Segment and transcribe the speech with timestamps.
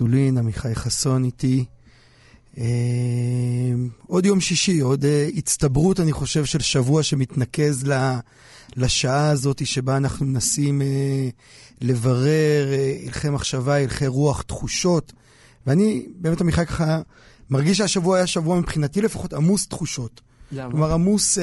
[0.00, 1.64] אסולין, עמיחי חסון איתי.
[2.58, 2.64] אה,
[4.06, 7.84] עוד יום שישי, עוד אה, הצטברות, אני חושב, של שבוע שמתנקז
[8.76, 11.28] לשעה הזאת שבה אנחנו מנסים אה,
[11.80, 12.68] לברר
[13.06, 15.12] הלכי מחשבה, הלכי רוח, תחושות.
[15.66, 17.00] ואני, באמת, עמיחי, ככה
[17.50, 20.20] מרגיש שהשבוע היה שבוע מבחינתי לפחות עמוס תחושות.
[20.52, 20.70] למה?
[20.70, 21.38] כלומר, עמוס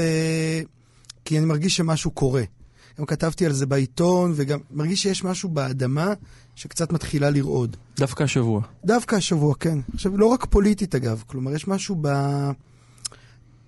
[1.25, 2.44] כי אני מרגיש שמשהו קורה.
[3.00, 6.14] גם כתבתי על זה בעיתון, וגם מרגיש שיש משהו באדמה
[6.56, 7.78] שקצת מתחילה לרעוד.
[7.98, 8.62] דווקא השבוע.
[8.86, 9.80] דווקא השבוע, כן.
[9.94, 12.08] עכשיו, לא רק פוליטית אגב, כלומר, יש משהו ב...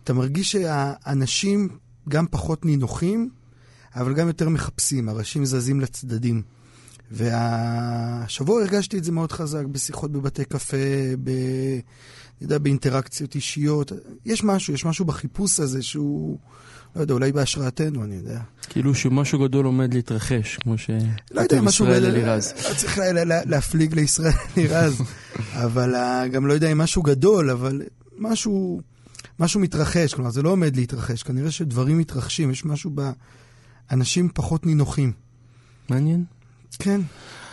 [0.03, 1.69] אתה מרגיש שהאנשים
[2.09, 3.29] גם פחות נינוחים,
[3.95, 6.41] אבל גם יותר מחפשים, הראשים זזים לצדדים.
[7.11, 10.77] והשבוע הרגשתי את זה מאוד חזק בשיחות בבתי קפה,
[11.23, 11.29] ב...
[11.29, 13.91] אני יודע, באינטראקציות אישיות.
[14.25, 16.37] יש משהו, יש משהו בחיפוש הזה שהוא,
[16.95, 18.39] לא יודע, אולי בהשראתנו, אני יודע.
[18.69, 20.89] כאילו שמשהו גדול עומד להתרחש, כמו ש...
[21.31, 21.85] לא יודע, משהו...
[21.85, 22.53] ב- אלירז.
[22.69, 25.01] לא צריך לה- לה- לה- להפליג לישראל אלירז,
[25.53, 27.81] אבל אה, גם לא יודע אם משהו גדול, אבל
[28.17, 28.81] משהו,
[29.39, 32.91] משהו מתרחש, כלומר, זה לא עומד להתרחש, כנראה שדברים מתרחשים, יש משהו
[33.89, 35.11] באנשים פחות נינוחים.
[35.89, 36.23] מעניין.
[36.79, 37.01] כן,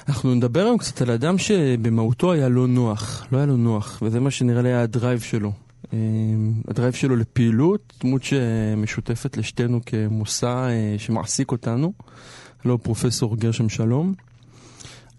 [0.08, 4.20] אנחנו נדבר היום קצת על אדם שבמהותו היה לא נוח, לא היה לו נוח, וזה
[4.20, 5.52] מה שנראה לי היה הדרייב שלו.
[5.92, 5.98] אה,
[6.68, 11.92] הדרייב שלו לפעילות, דמות שמשותפת לשתינו כמושא אה, שמעסיק אותנו,
[12.64, 14.14] לא פרופסור גרשם שלום.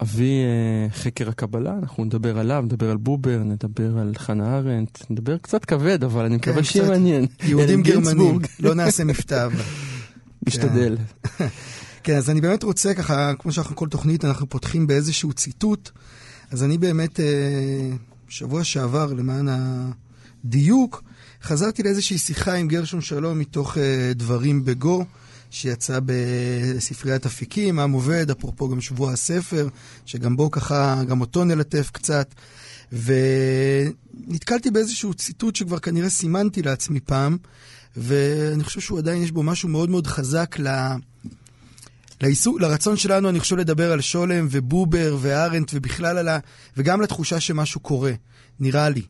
[0.02, 5.38] אבי אה, חקר הקבלה, אנחנו נדבר עליו, נדבר על בובר, נדבר על חנה ארנדט, נדבר
[5.38, 6.90] קצת כבד, אבל אני מקווה כן, שיהיה.
[6.90, 7.26] מעניין.
[7.44, 8.40] יהודים גרמנים.
[8.60, 9.46] לא נעשה מבטא.
[9.46, 9.62] אבל.
[10.48, 10.98] נשתדל.
[12.04, 15.90] כן, אז אני באמת רוצה ככה, כמו שאנחנו כל תוכנית, אנחנו פותחים באיזשהו ציטוט.
[16.52, 17.20] אז אני באמת,
[18.30, 19.48] שבוע שעבר, למען
[20.48, 21.04] הדיוק,
[21.44, 25.06] חזרתי לאיזושהי שיחה עם גרשון שלום מתוך אה, דברים בגו,
[25.50, 29.68] שיצא בספריית אפיקים, עם עובד, אפרופו גם שבוע הספר,
[30.06, 32.34] שגם בו ככה, גם אותו נלטף קצת.
[32.92, 37.38] ונתקלתי באיזשהו ציטוט שכבר כנראה סימנתי לעצמי פעם,
[37.98, 40.68] ואני חושב שהוא עדיין, יש בו משהו מאוד מאוד חזק ל...
[42.22, 46.40] לעיסוק, לרצון שלנו, אני חושב, לדבר על שולם ובובר וארנט ובכלל על ה...
[46.78, 48.12] וגם לתחושה שמשהו קורה,
[48.60, 49.02] נראה לי.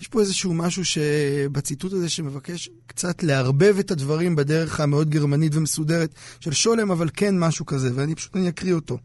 [0.00, 6.14] יש פה איזשהו משהו שבציטוט הזה שמבקש קצת לערבב את הדברים בדרך המאוד גרמנית ומסודרת
[6.40, 8.94] של שולם, אבל כן משהו כזה, ואני פשוט אני אקריא אותו.
[8.94, 9.00] הוא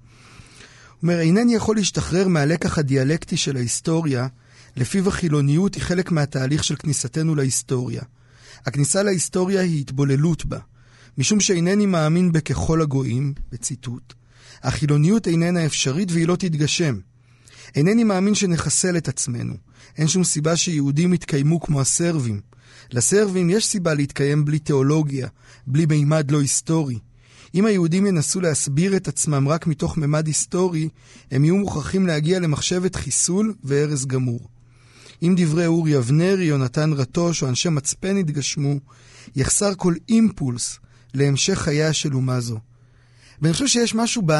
[1.03, 4.27] אומר, אינני יכול להשתחרר מהלקח הדיאלקטי של ההיסטוריה,
[4.77, 8.01] לפיו החילוניות היא חלק מהתהליך של כניסתנו להיסטוריה.
[8.65, 10.59] הכניסה להיסטוריה היא התבוללות בה.
[11.17, 14.13] משום שאינני מאמין בככל הגויים, בציטוט,
[14.63, 16.99] החילוניות איננה אפשרית והיא לא תתגשם.
[17.75, 19.53] אינני מאמין שנחסל את עצמנו.
[19.97, 22.41] אין שום סיבה שיהודים יתקיימו כמו הסרבים.
[22.91, 25.27] לסרבים יש סיבה להתקיים בלי תיאולוגיה,
[25.67, 26.99] בלי מימד לא היסטורי.
[27.55, 30.89] אם היהודים ינסו להסביר את עצמם רק מתוך מימד היסטורי,
[31.31, 34.39] הם יהיו מוכרחים להגיע למחשבת חיסול והרס גמור.
[35.23, 38.75] אם דברי אורי אבנרי, יונתן רטוש או אנשי מצפן יתגשמו,
[39.35, 40.79] יחסר כל אימפולס
[41.13, 42.59] להמשך חייה של אומה זו.
[43.41, 44.33] ואני חושב שיש משהו ב...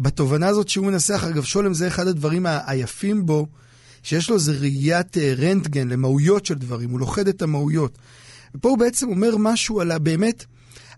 [0.00, 3.46] בתובנה הזאת שהוא מנסח, אגב, שולם זה אחד הדברים היפים בו,
[4.06, 7.98] שיש לו איזה ראיית אה, רנטגן למהויות של דברים, הוא לוכד את המהויות.
[8.54, 9.98] ופה הוא בעצם אומר משהו על ה...
[9.98, 10.44] באמת,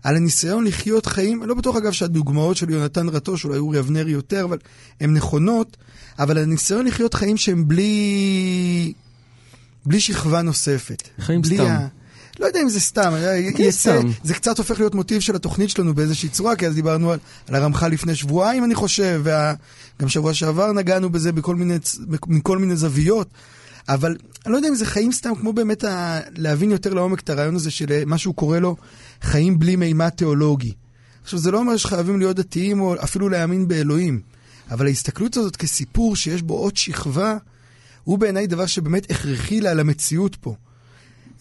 [0.03, 4.11] על הניסיון לחיות חיים, אני לא בטוח אגב שהדוגמאות של יונתן רטוש, אולי אורי אבנרי
[4.11, 4.57] יותר, אבל
[5.01, 5.77] הן נכונות,
[6.19, 8.93] אבל הניסיון לחיות חיים שהם בלי...
[9.85, 11.09] בלי שכבה נוספת.
[11.19, 11.87] חיים בלי סתם.
[12.39, 13.13] לא יודע אם זה סתם,
[13.55, 14.07] כן, יצא, סתם.
[14.23, 17.55] זה קצת הופך להיות מוטיב של התוכנית שלנו באיזושהי צורה, כי אז דיברנו על, על
[17.55, 21.77] הרמח"ל לפני שבועיים, אני חושב, וגם שבוע שעבר נגענו בזה בכל מיני,
[22.27, 23.27] מכל מיני זוויות,
[23.89, 27.29] אבל אני לא יודע אם זה חיים סתם, כמו באמת ה, להבין יותר לעומק את
[27.29, 28.75] הרעיון הזה של מה שהוא קורא לו
[29.21, 30.73] חיים בלי מימד תיאולוגי.
[31.23, 34.21] עכשיו, זה לא אומר שחייבים להיות דתיים או אפילו להאמין באלוהים,
[34.71, 37.37] אבל ההסתכלות הזאת כסיפור שיש בו עוד שכבה,
[38.03, 40.55] הוא בעיניי דבר שבאמת הכרחי לה למציאות פה.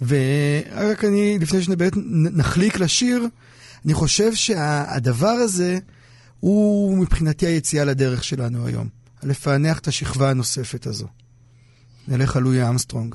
[0.03, 1.93] ורק אני, לפני שבאמת
[2.33, 3.27] נחליק לשיר,
[3.85, 5.79] אני חושב שהדבר הזה
[6.41, 8.89] הוא מבחינתי היציאה לדרך שלנו היום.
[9.23, 11.07] לפענח את השכבה הנוספת הזו.
[12.09, 13.15] נלך על לואי אמסטרונג.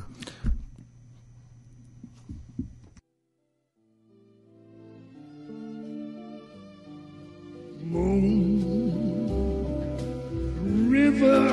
[10.94, 11.44] River,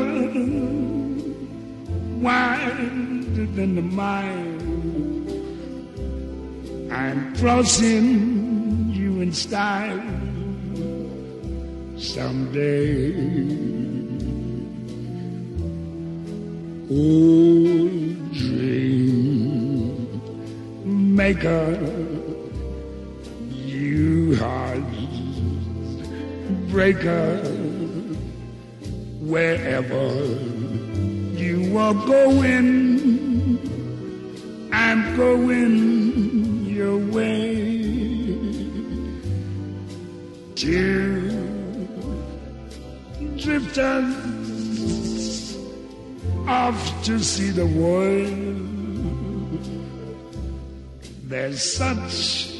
[2.25, 4.70] wider than the mile.
[7.01, 10.03] I'm crossing you in style
[11.97, 13.15] someday.
[16.91, 19.97] Old dream
[21.17, 21.73] maker,
[23.49, 24.85] you heart
[26.69, 27.39] breaker,
[29.21, 30.07] wherever
[31.43, 32.79] you are going,
[34.71, 36.00] I'm going
[37.13, 38.39] way.
[40.55, 41.31] Two
[43.37, 44.17] drifters
[46.47, 48.67] off to see the world.
[51.25, 52.55] There's such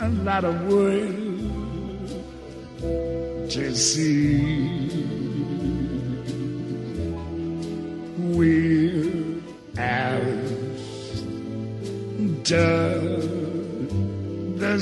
[0.00, 1.16] a lot of world
[3.50, 4.85] to see.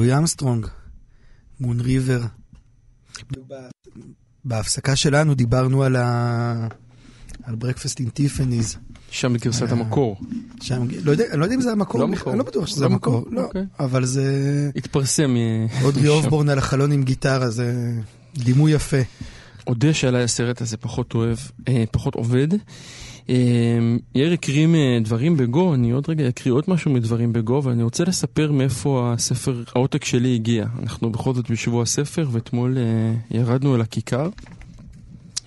[0.00, 0.66] לואי אמסטרונג,
[1.60, 2.20] Moon River.
[4.44, 6.68] בהפסקה שלנו דיברנו על ה...
[7.42, 8.76] על Breakfast at Tiffany's.
[9.10, 9.70] שם בגרסת אה.
[9.72, 10.20] המקור.
[10.60, 12.32] שם, לא יודע, אני לא יודע אם זה המקור, לא בכלל, מקור.
[12.32, 13.32] אני לא בטוח שזה לא המקור, מקור?
[13.32, 13.64] לא, אוקיי.
[13.80, 14.70] אבל זה...
[14.76, 17.92] התפרסם אה, אודרי הפבורן על החלון עם גיטרה, זה
[18.34, 19.00] דימוי יפה.
[19.66, 21.38] אודה שעליי הסרט הזה פחות אוהב,
[21.68, 22.48] אה, פחות עובד.
[23.30, 23.36] אה,
[24.14, 27.82] יאיר הקריא אה, דברים בגו, אני עוד רגע אקריא עוד משהו מדברים בגו, אבל אני
[27.82, 30.66] רוצה לספר מאיפה הספר, העותק שלי הגיע.
[30.82, 34.28] אנחנו בכל זאת בשבוע הספר, ואתמול אה, ירדנו אל הכיכר,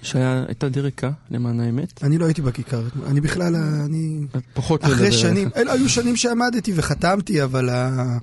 [0.02, 2.04] שהייתה די ריקה, למען האמת.
[2.04, 4.26] אני לא הייתי בכיכר, אני בכלל, אני...
[4.54, 5.50] פחות אחרי לדבר שנים.
[5.56, 8.18] אלה היו שנים שעמדתי וחתמתי, אבל ה...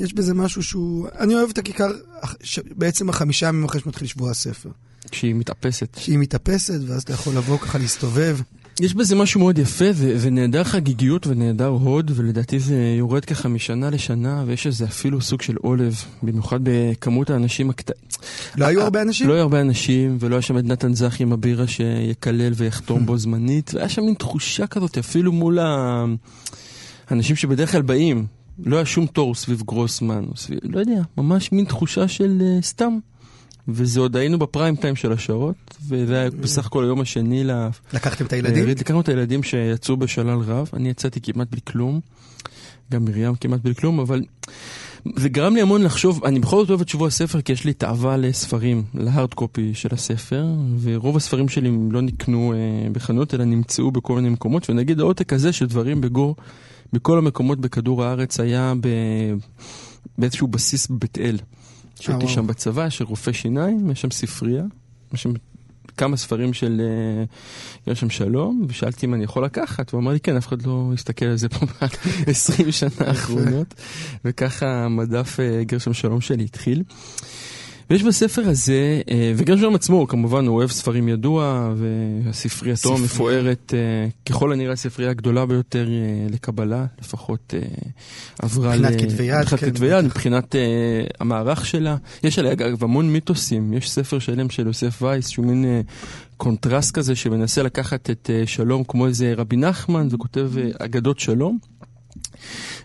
[0.00, 1.08] יש בזה משהו שהוא...
[1.18, 1.90] אני אוהב את הכיכר,
[2.42, 4.70] ש- בעצם החמישה ימים אחרי שמתחיל שבוע הספר.
[5.10, 5.96] כשהיא מתאפסת.
[6.00, 8.38] שהיא מתאפסת, ואז אתה יכול לבוא ככה להסתובב.
[8.80, 13.90] יש בזה משהו מאוד יפה, ו- ונהדר חגיגיות ונהדר הוד, ולדעתי זה יורד ככה משנה
[13.90, 17.98] לשנה, ויש איזה אפילו סוג של עולב, במיוחד בכמות האנשים הקטנים.
[18.56, 19.28] לא היו הרבה אנשים?
[19.28, 23.18] לא היו הרבה אנשים, ולא היה שם את נתן זכי עם הבירה שיקלל ויחתום בו
[23.18, 25.58] זמנית, והיה שם מין תחושה כזאת, אפילו מול
[27.10, 28.26] האנשים שבדרך כלל באים.
[28.64, 32.98] לא היה שום תור סביב גרוסמן, סביב, לא יודע, ממש מין תחושה של uh, סתם.
[33.68, 37.50] וזה עוד היינו בפריים טיים של השעות, וזה היה בסך הכל היום השני ל...
[37.92, 38.68] לקחתם את הילדים?
[38.68, 42.00] אה, לקחנו את הילדים שיצאו בשלל רב, אני יצאתי כמעט בלי כלום,
[42.92, 44.22] גם מרים כמעט בלי כלום, אבל
[45.16, 47.72] זה גרם לי המון לחשוב, אני בכל זאת אוהב את שבוע הספר כי יש לי
[47.72, 50.46] תאווה לספרים, להארד קופי של הספר,
[50.80, 55.52] ורוב הספרים שלי לא נקנו אה, בחנות, אלא נמצאו בכל מיני מקומות, ונגיד העותק הזה
[55.52, 56.34] של דברים בגו,
[56.92, 58.88] בכל המקומות בכדור הארץ היה ב...
[60.18, 61.38] באיזשהו בסיס בבית אל.
[62.00, 62.28] שהייתי.
[62.28, 64.64] שם בצבא, של רופא שיניים, יש שם ספרייה,
[65.14, 65.32] יש שם
[65.96, 67.24] כמה ספרים של אה,
[67.86, 71.24] גרשם שלום, ושאלתי אם אני יכול לקחת, הוא אמר לי כן, אף אחד לא הסתכל
[71.24, 73.74] על זה פה ב-20 שנה האחרונות,
[74.24, 76.82] וככה המדף אה, גרשם שלום שלי התחיל.
[77.90, 82.98] ויש בספר הזה, אה, וגם שם עצמו, כמובן, הוא אוהב ספרים ידוע, והספרייתו ספרייה.
[82.98, 87.54] המפוארת, אה, ככל הנראה הספרייה הגדולה ביותר אה, לקבלה, לפחות
[88.38, 90.04] עברה מבחינת כתבי יד, מבחינת כן, כתבי יד.
[90.04, 90.54] מבחינת
[91.20, 91.96] המערך שלה.
[92.22, 95.82] יש עליה אגב המון מיתוסים, יש ספר שלם של יוסף וייס, שהוא מין
[96.36, 101.58] קונטרס כזה, שמנסה לקחת את שלום כמו איזה רבי נחמן, וכותב אגדות שלום.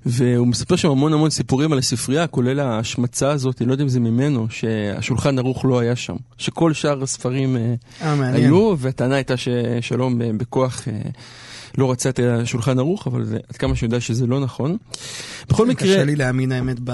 [0.06, 3.90] והוא מספר שם המון המון סיפורים על הספרייה, כולל ההשמצה הזאת, אני לא יודע אם
[3.90, 6.16] זה ממנו, שהשולחן ערוך לא היה שם.
[6.38, 8.32] שכל שאר הספרים אה, אה.
[8.34, 10.94] היו, והטענה הייתה ששלום אה, בכוח אה,
[11.78, 14.78] לא רצה את השולחן ערוך, אבל זה, עד כמה שאני יודע שזה לא נכון.
[15.50, 15.88] בכל מקרה...
[15.88, 16.92] קשה לי להאמין האמת ב...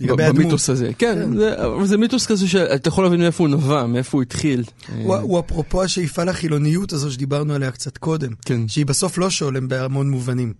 [0.00, 1.36] במיתוס הזה, כן, כן.
[1.36, 4.64] זה, אבל זה מיתוס כזה שאתה יכול להבין מאיפה הוא נבע, מאיפה הוא התחיל.
[5.02, 8.68] הוא, הוא אפרופו השאיפה לחילוניות הזו שדיברנו עליה קצת קודם, כן.
[8.68, 10.52] שהיא בסוף לא שולם בהמון מובנים.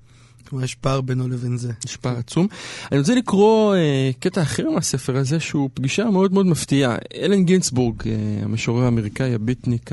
[0.62, 1.72] יש פער בינו לבין זה.
[1.84, 2.46] יש פער עצום.
[2.92, 6.96] אני רוצה לקרוא אה, קטע אחר מהספר הזה, שהוא פגישה מאוד מאוד מפתיעה.
[7.22, 9.90] אלן גינצבורג, אה, המשורר האמריקאי, הביטניק,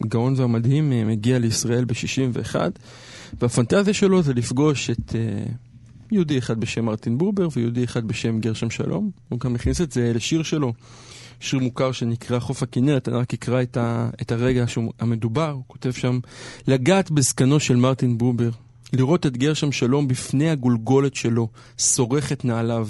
[0.00, 2.54] הגאון והמדהים, אה, מגיע לישראל ב-61,
[3.40, 5.20] והפנטזיה שלו זה לפגוש את אה,
[6.12, 9.10] יהודי אחד בשם מרטין בובר ויהודי אחד בשם גרשם שלום.
[9.28, 10.72] הוא גם הכניס את זה לשיר שלו.
[11.40, 15.62] שיר מוכר שנקרא חוף הכנרת, אני רק אקרא את, ה, את הרגע שהוא, המדובר, הוא
[15.66, 16.18] כותב שם,
[16.66, 18.50] לגעת בזקנו של מרטין בובר,
[18.92, 22.88] לראות את גרשם שלום בפני הגולגולת שלו, שורך את נעליו.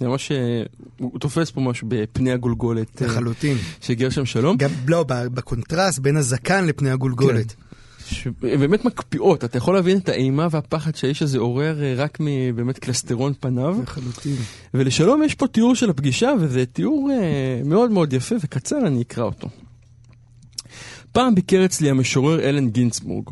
[0.00, 0.62] זה ממש, אה,
[0.98, 3.56] הוא תופס פה משהו בפני הגולגולת אה, לחלוטין.
[3.80, 4.56] של גרשם שלום.
[4.56, 7.54] גם, לא, בקונטרסט בין הזקן לפני הגולגולת.
[8.24, 12.78] הן באמת מקפיאות, אתה יכול להבין את האימה והפחד שהאיש הזה עורר אה, רק מבאמת
[12.78, 13.76] קלסתרון פניו.
[13.82, 14.36] לחלוטין.
[14.74, 17.10] ולשלום יש פה תיאור של הפגישה, וזה תיאור
[17.64, 19.48] מאוד מאוד יפה וקצר, אני אקרא אותו.
[21.12, 23.30] פעם ביקר אצלי המשורר אלן גינצבורג.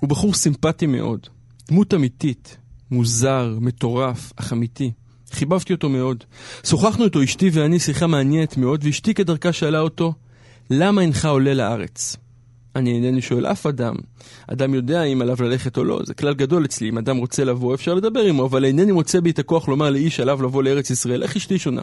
[0.00, 1.26] הוא בחור סימפטי מאוד,
[1.68, 2.56] דמות אמיתית,
[2.90, 4.92] מוזר, מטורף, אך אמיתי.
[5.30, 6.24] חיבבתי אותו מאוד.
[6.64, 10.14] שוחחנו איתו אשתי ואני שיחה מעניינת מאוד, ואשתי כדרכה שאלה אותו,
[10.70, 12.16] למה אינך עולה לארץ?
[12.76, 13.94] אני אינני שואל אף אדם.
[14.46, 17.74] אדם יודע אם עליו ללכת או לא, זה כלל גדול אצלי, אם אדם רוצה לבוא
[17.74, 21.22] אפשר לדבר עמו, אבל אינני מוצא בי את הכוח לומר לאיש עליו לבוא לארץ ישראל,
[21.22, 21.82] איך אשתי שונה?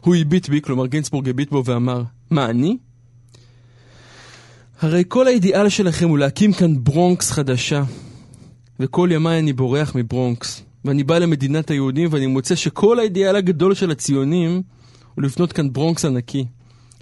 [0.00, 2.76] הוא הביט בי, כלומר גינסבורג הביט בו ואמר, מה אני?
[4.82, 7.82] הרי כל האידיאל שלכם הוא להקים כאן ברונקס חדשה,
[8.80, 13.90] וכל ימיי אני בורח מברונקס, ואני בא למדינת היהודים ואני מוצא שכל האידיאל הגדול של
[13.90, 14.62] הציונים
[15.14, 16.46] הוא לבנות כאן ברונקס ענקי.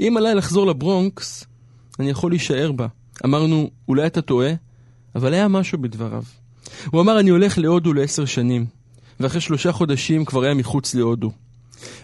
[0.00, 1.44] אם עליי לחזור לברונקס,
[1.98, 2.86] אני יכול להישאר בה.
[3.24, 4.52] אמרנו, אולי אתה טועה,
[5.14, 6.22] אבל היה משהו בדבריו.
[6.90, 8.66] הוא אמר, אני הולך להודו לעשר שנים,
[9.20, 11.30] ואחרי שלושה חודשים כבר היה מחוץ להודו.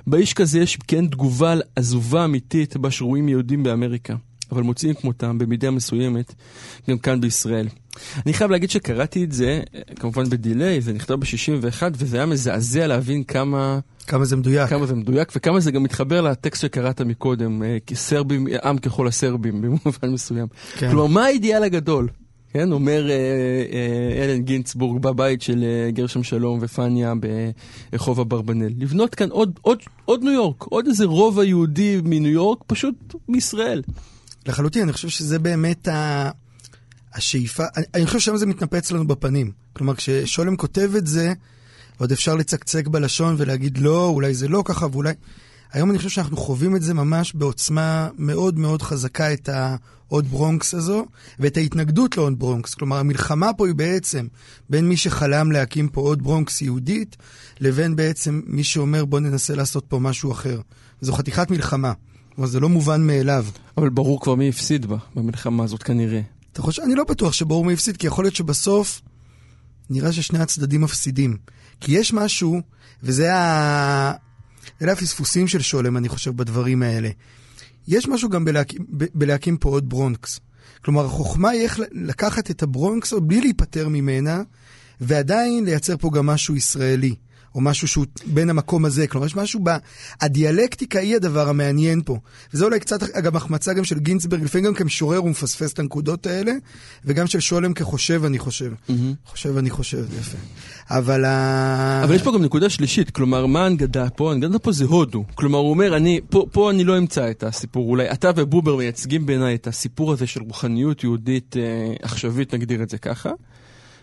[0.06, 4.16] באיש כזה יש כן תגובה על עזובה אמיתית בה שרויים יהודים באמריקה,
[4.52, 6.34] אבל מוצאים כמותם במידה מסוימת
[6.90, 7.68] גם כאן בישראל.
[8.26, 9.60] אני חייב להגיד שקראתי את זה,
[9.96, 13.78] כמובן בדיליי, זה נכתב ב-61, וזה היה מזעזע להבין כמה...
[14.06, 14.70] כמה זה מדויק.
[14.70, 19.60] כמה זה מדויק וכמה זה גם מתחבר לטקסט שקראת מקודם, אה, כסרבים, עם ככל הסרבים
[19.62, 20.46] במובן מסוים.
[20.78, 20.90] כן.
[20.90, 22.08] כלומר, מה האידיאל הגדול?
[22.56, 23.14] כן, אומר אה,
[23.72, 27.12] אה, אלן גינצבורג בבית של אה, גרשם שלום ופניה
[27.92, 28.72] ברחוב אברבנאל.
[28.78, 33.82] לבנות כאן עוד, עוד, עוד ניו יורק, עוד איזה רובע יהודי מניו יורק, פשוט מישראל.
[34.48, 36.30] לחלוטין, אני חושב שזה באמת ה...
[37.14, 39.52] השאיפה, אני, אני חושב שהיום זה מתנפץ לנו בפנים.
[39.72, 41.32] כלומר, כששולם כותב את זה,
[41.98, 45.12] עוד אפשר לצקצק בלשון ולהגיד לא, אולי זה לא ככה, ואולי...
[45.72, 50.74] היום אני חושב שאנחנו חווים את זה ממש בעוצמה מאוד מאוד חזקה, את העוד ברונקס
[50.74, 51.06] הזו,
[51.38, 52.74] ואת ההתנגדות לעוד ברונקס.
[52.74, 54.26] כלומר, המלחמה פה היא בעצם
[54.70, 57.16] בין מי שחלם להקים פה עוד ברונקס יהודית,
[57.60, 60.60] לבין בעצם מי שאומר בוא ננסה לעשות פה משהו אחר.
[61.00, 61.92] זו חתיכת מלחמה.
[62.36, 63.46] כלומר, זה לא מובן מאליו.
[63.76, 66.20] אבל ברור כבר מי הפסיד בה, במלחמה הזאת כנראה.
[66.52, 69.02] אתה חושב, אני לא בטוח שברור מי הפסיד, כי יכול להיות שבסוף
[69.90, 71.36] נראה ששני הצדדים מפסידים.
[71.80, 72.60] כי יש משהו,
[73.02, 74.12] וזה ה...
[74.82, 77.08] אלה הפספוסים של שולם, אני חושב, בדברים האלה.
[77.88, 80.40] יש משהו גם בלהקים, ב- בלהקים פה עוד ברונקס.
[80.84, 84.42] כלומר, החוכמה היא איך לקחת את הברונקס בלי להיפטר ממנה,
[85.00, 87.14] ועדיין לייצר פה גם משהו ישראלי.
[87.56, 89.06] או משהו שהוא בין המקום הזה.
[89.06, 89.70] כלומר, יש משהו ב...
[90.20, 92.18] הדיאלקטיקה היא הדבר המעניין פה.
[92.54, 96.26] וזה אולי קצת, אגב, החמצה גם של גינצברג, לפעמים גם כמשורר הוא מפספס את הנקודות
[96.26, 96.52] האלה,
[97.04, 98.72] וגם של שולם כחושב, אני חושב.
[99.26, 100.38] חושב, אני חושב, זה יפה.
[100.90, 102.00] אבל ה...
[102.04, 104.30] אבל יש פה גם נקודה שלישית, כלומר, מה ההנגדה פה?
[104.30, 105.24] ההנגדה פה זה הודו.
[105.34, 107.88] כלומר, הוא אומר, אני, פה, פה אני לא אמצא את הסיפור.
[107.88, 112.90] אולי אתה ובובר מייצגים בעיניי את הסיפור הזה של רוחניות יהודית אה, עכשווית, נגדיר את
[112.90, 113.30] זה ככה.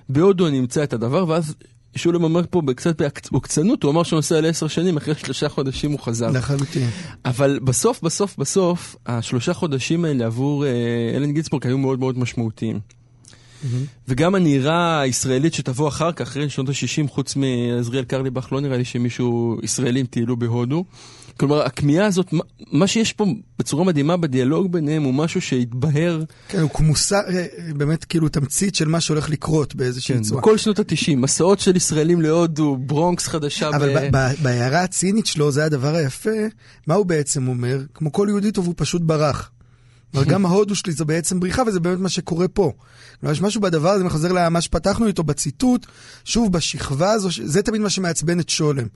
[0.10, 1.56] בהודו אני אמצא את הדבר, ואז
[1.96, 6.00] שולם אומר פה קצת בעוקצנות, הוא אמר שהוא נוסע לעשר שנים, אחרי שלושה חודשים הוא
[6.00, 6.32] חזר.
[6.32, 6.90] לחלוטין.
[7.26, 10.72] אבל בסוף, בסוף, בסוף, השלושה חודשים האלה עבור אה,
[11.16, 12.80] אלן גיצבורג היו מאוד מאוד משמעותיים.
[14.08, 18.86] וגם הנהירה הישראלית שתבוא אחר כך, אחרי שנות ה-60, חוץ מעזריאל קרליבך, לא נראה לי
[18.86, 20.86] שמישהו, ישראלים טיילו בהודו.
[21.40, 22.34] כלומר, הכמיהה הזאת,
[22.72, 23.26] מה- שיש פה
[23.60, 28.88] בצורה מדהימה בדיאלוג ביניהם, הוא משהו שהתבהר כן, הוא כמוסה, אה, באמת כאילו תמצית של
[28.88, 30.42] מה שהולך לקרות באיזושהי כן, צורה.
[30.42, 33.70] בכל שנות ה-90, מסעות של ישראלים להודו, ברונקס חדשה.
[33.70, 36.30] אבל ב- בהערה הצינית שלו, זה הדבר היפה,
[36.88, 37.80] מה הוא בעצם אומר?
[37.94, 39.52] כמו כל יהודי טוב, הוא פשוט ברח.
[40.14, 42.72] אבל גם ההודו שלי זה בעצם בריחה, וזה באמת מה שקורה פה.
[43.20, 45.86] כלומר, יש משהו בדבר הזה, אני חוזר למה שפתחנו איתו בציטוט,
[46.26, 48.88] שוב, בשכבה הזו, זה תמיד מה שמעצבן את שולם.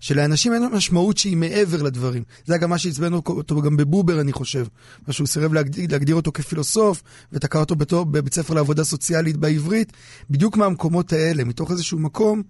[0.00, 2.22] שלאנשים אין משמעות שהיא מעבר לדברים.
[2.46, 4.66] זה גם מה שעצבן אותו גם בבובר, אני חושב.
[5.06, 7.02] מה שהוא סירב להגדיר, להגדיר אותו כפילוסוף,
[7.32, 9.92] ותקע אותו בתור, בבית ספר לעבודה סוציאלית בעברית,
[10.30, 12.42] בדיוק מהמקומות האלה, מתוך איזשהו מקום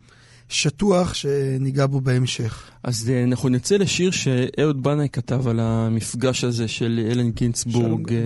[0.49, 2.71] שטוח שניגע בו בהמשך.
[2.83, 8.21] אז אה, אנחנו נצא לשיר שאהוד בנאי כתב על המפגש הזה של אלן גינצבורג, שלום.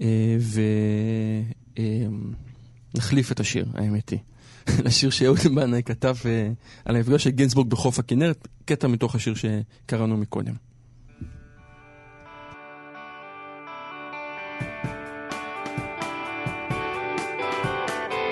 [0.00, 0.06] אה,
[1.78, 2.06] אה,
[2.94, 4.18] ונחליף את השיר, האמת היא.
[4.84, 6.16] לשיר שאהוד בנאי כתב
[6.84, 10.54] על המפגש של גינצבורג בחוף הכנרת, קטע מתוך השיר שקראנו מקודם.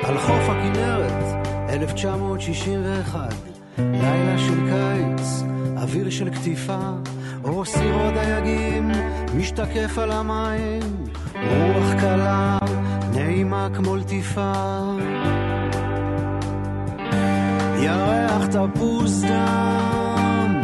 [0.03, 1.20] על חוף הכנרת,
[1.81, 3.35] 1961,
[3.79, 5.43] לילה של קיץ,
[5.77, 6.79] אוויר של קטיפה,
[7.45, 8.91] אור סירות דייגים,
[9.37, 10.83] משתקף על המים,
[11.35, 12.59] רוח קלה,
[13.15, 14.53] נעימה כמו לטיפה.
[17.83, 20.61] ירח תפוס דם,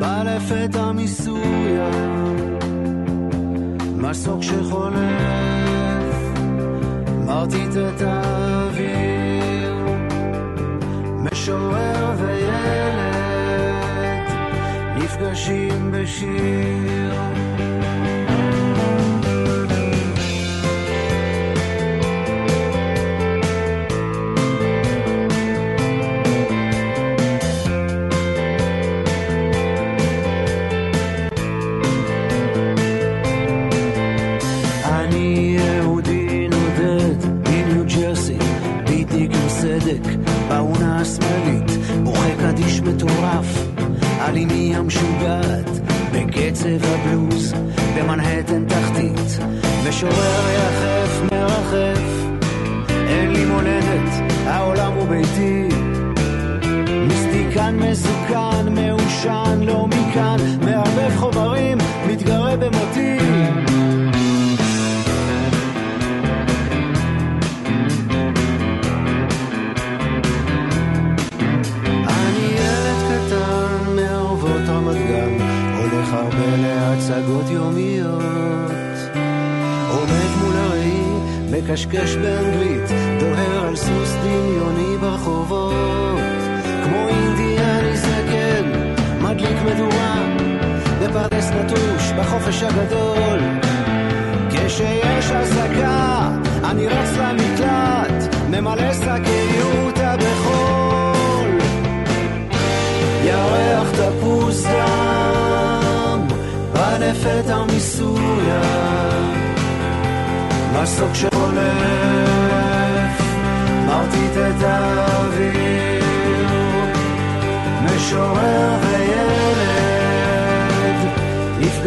[0.00, 1.90] בא לפתע מסוריה,
[3.96, 6.14] מסוק שחולף
[7.26, 8.39] מרטיט את האוויר,
[11.50, 13.10] משורר וילד
[14.96, 17.39] נפגשים בשיר.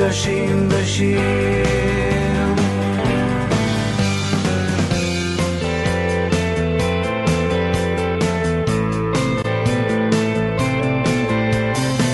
[0.04, 1.24] נפגשים בשיר.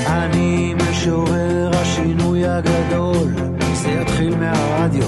[0.08, 3.28] אני משורר השינוי הגדול,
[3.74, 5.08] זה יתחיל מהרדיו,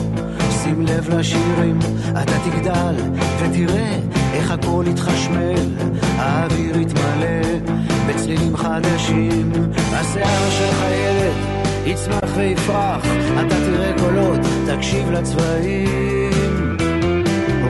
[0.64, 1.80] שים לב לשירים,
[2.12, 2.96] אתה תגדל
[3.40, 4.00] ותראה
[4.34, 5.70] איך הכל יתחשמל,
[6.18, 7.60] האוויר יתמלא
[8.08, 9.52] בצלילים חדשים,
[9.92, 13.06] השיער של חיילת יצמח ויפרח,
[13.46, 16.78] אתה תראה קולות, תקשיב לצבעים.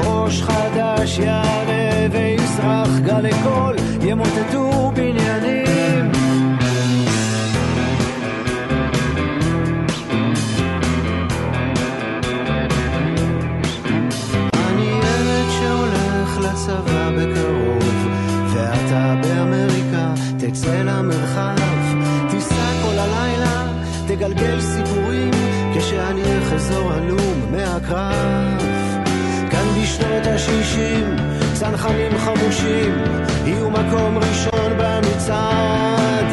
[0.04, 6.12] ראש חדש יעלה ויסרח, גלי קול ימוטטו בניינים.
[14.54, 18.08] אני ילד שהולך לצבא בקרוב,
[18.54, 21.71] ואתה באמריקה תצא למרחב,
[24.22, 25.32] לגלגל סיפורים
[25.76, 28.62] כשאני אחזור הלום מהקרב.
[29.52, 31.16] כאן בשנות השישים,
[31.54, 33.04] צנחנים חמושים,
[33.46, 36.26] יהיו מקום ראשון במצעד.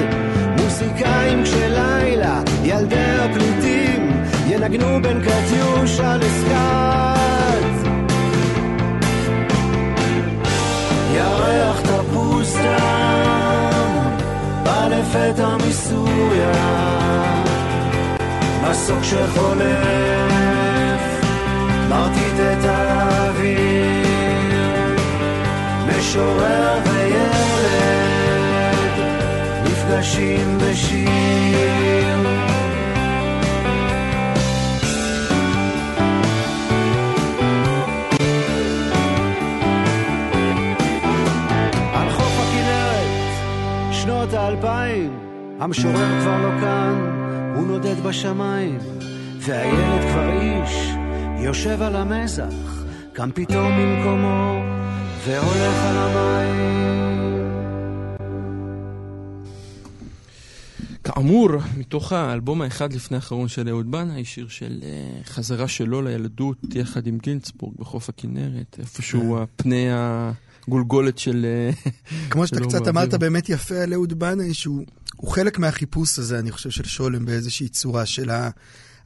[0.57, 7.88] מוסיקאים כשלילה, ילדי הפליטים, ינגנו בין קטיושה לסקאט.
[11.14, 14.16] ירח תפוס דם,
[14.64, 17.08] בא לפתע מסוריה.
[18.62, 20.21] מסוק שחולף,
[21.88, 24.09] מרטיט את האוויר,
[25.87, 27.38] משורר וילד,
[29.64, 31.18] נפגשים בשיר.
[43.92, 45.18] שנות האלפיים,
[45.61, 47.17] המשורר כבר לא כאן,
[47.59, 48.79] הוא נודד בשמיים,
[49.38, 50.71] והילד כבר איש,
[51.44, 54.62] יושב על המזח, קם פתאום ממקומו,
[55.25, 56.88] והולך על המים.
[61.05, 66.59] כאמור, מתוך האלבום האחד לפני האחרון של אהוד בנאי, שיר של uh, חזרה שלו לילדות
[66.75, 69.87] יחד עם גינצבורג בחוף הכנרת, איפשהו הפני
[70.68, 71.46] הגולגולת של...
[71.48, 71.90] אה,
[72.31, 72.88] כמו שאתה קצת.
[72.88, 74.85] אמרת באמת יפה על אהוד בנאי, שהוא
[75.16, 78.50] הוא חלק מהחיפוש הזה, אני חושב, של שולם באיזושהי צורה, של ה,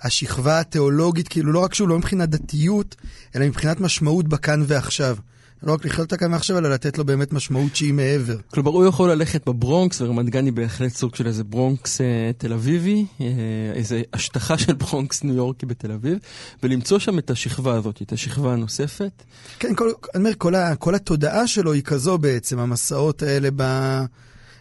[0.03, 2.97] השכבה התיאולוגית, כאילו לא רק שהוא לא מבחינת דתיות,
[3.37, 5.17] אלא מבחינת משמעות בכאן ועכשיו.
[5.63, 8.37] לא רק לחיות את הכאן ועכשיו, אלא לתת לו באמת משמעות שהיא מעבר.
[8.51, 12.53] כלומר, הוא יכול ללכת בברונקס, ורמת גן היא בהחלט סוג של איזה ברונקס אה, תל
[12.53, 13.27] אביבי, אה,
[13.75, 16.19] איזה השטחה של ברונקס ניו יורקי בתל אביב,
[16.63, 19.23] ולמצוא שם את השכבה הזאת, את השכבה הנוספת.
[19.59, 23.63] כן, כל, אני אומר, כל, ה, כל התודעה שלו היא כזו בעצם, המסעות האלה ב...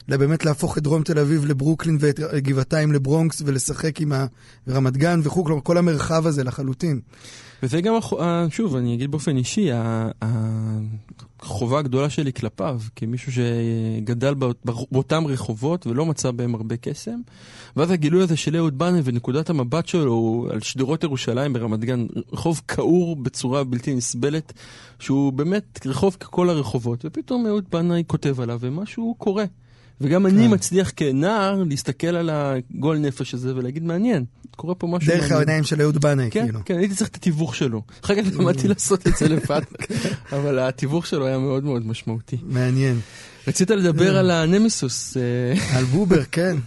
[0.07, 4.25] באמת להפוך את דרום תל אביב לברוקלין ואת גבעתיים לברונקס ולשחק עם ה...
[4.69, 6.99] רמת גן וכו', כלומר כל המרחב הזה לחלוטין.
[7.63, 7.93] וזה גם,
[8.49, 9.69] שוב, אני אגיד באופן אישי,
[11.41, 14.47] החובה הגדולה שלי כלפיו, כמישהו שגדל בא-
[14.91, 17.19] באותם רחובות ולא מצא בהם הרבה קסם.
[17.75, 22.61] ואז הגילוי הזה של אהוד בנאי ונקודת המבט שלו על שדרות ירושלים ברמת גן, רחוב
[22.67, 24.53] כעור בצורה בלתי נסבלת,
[24.99, 29.45] שהוא באמת רחוב ככל הרחובות, ופתאום אהוד בנאי כותב עליו ומשהו קורה.
[30.01, 30.53] וגם אני כן.
[30.53, 35.31] מצליח כנער להסתכל על הגול נפש הזה ולהגיד מעניין, קורה פה משהו דרך.
[35.31, 36.59] העיניים של אהוד בנאי, כן, כאילו.
[36.65, 37.81] כן, הייתי צריך את התיווך שלו.
[38.05, 39.61] אחר כך למדתי לעשות את זה לבד,
[40.31, 42.37] אבל התיווך שלו היה מאוד מאוד משמעותי.
[42.43, 42.99] מעניין.
[43.47, 45.17] רצית לדבר על הנמיסוס.
[45.17, 46.57] אה, על בובר, כן.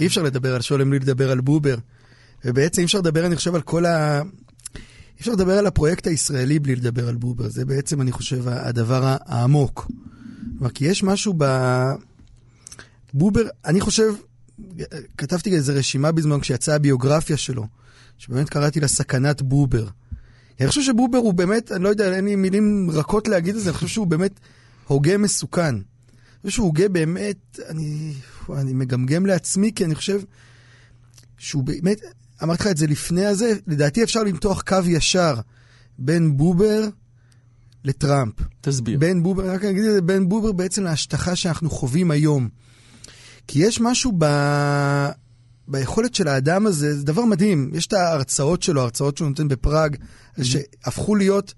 [0.00, 1.76] אי אפשר לדבר על שולם בלי לדבר על בובר.
[2.44, 4.22] ובעצם אי אפשר לדבר, אני חושב, על כל ה...
[4.74, 7.48] אי אפשר לדבר על הפרויקט הישראלי בלי לדבר על בובר.
[7.48, 9.90] זה בעצם, אני חושב, הדבר העמוק.
[10.58, 11.44] כלומר, כי יש משהו ב...
[13.14, 14.14] בובר, אני חושב,
[15.18, 17.66] כתבתי איזו רשימה בזמן כשיצאה הביוגרפיה שלו,
[18.18, 19.88] שבאמת קראתי לה סכנת בובר.
[20.60, 23.70] אני חושב שבובר הוא באמת, אני לא יודע, אין לי מילים רכות להגיד את זה,
[23.70, 24.40] אני חושב שהוא באמת
[24.86, 25.74] הוגה מסוכן.
[25.74, 25.82] אני
[26.42, 28.12] חושב שהוא הוגה באמת, אני,
[28.56, 30.20] אני מגמגם לעצמי, כי אני חושב
[31.38, 32.00] שהוא באמת,
[32.42, 35.34] אמרתי לך את זה לפני הזה, לדעתי אפשר למתוח קו ישר
[35.98, 36.88] בין בובר
[37.84, 38.34] לטראמפ.
[38.60, 38.98] תסביר.
[38.98, 42.48] בין בובר, רק אגיד את זה, בין בובר בעצם להשטחה שאנחנו חווים היום.
[43.46, 44.24] כי יש משהו ב...
[45.68, 47.70] ביכולת של האדם הזה, זה דבר מדהים.
[47.74, 49.96] יש את ההרצאות שלו, ההרצאות שהוא נותן בפראג,
[50.42, 51.54] שהפכו להיות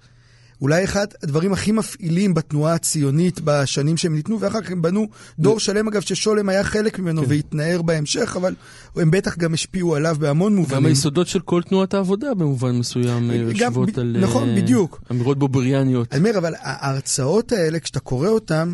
[0.60, 5.60] אולי אחד הדברים הכי מפעילים בתנועה הציונית בשנים שהם ניתנו, ואחר כך הם בנו דור
[5.60, 7.30] שלם, אגב, ששולם היה חלק ממנו כן.
[7.30, 8.54] והתנער בהמשך, אבל
[8.96, 10.86] הם בטח גם השפיעו עליו בהמון גם מובנים.
[10.86, 15.00] היסודות של כל תנועת העבודה במובן מסוים אה, גם יושבות ב- על נכון, אה, בדיוק.
[15.10, 16.12] אמירות בובריאניות.
[16.12, 18.72] אני אומר, אבל ההרצאות האלה, כשאתה קורא אותן,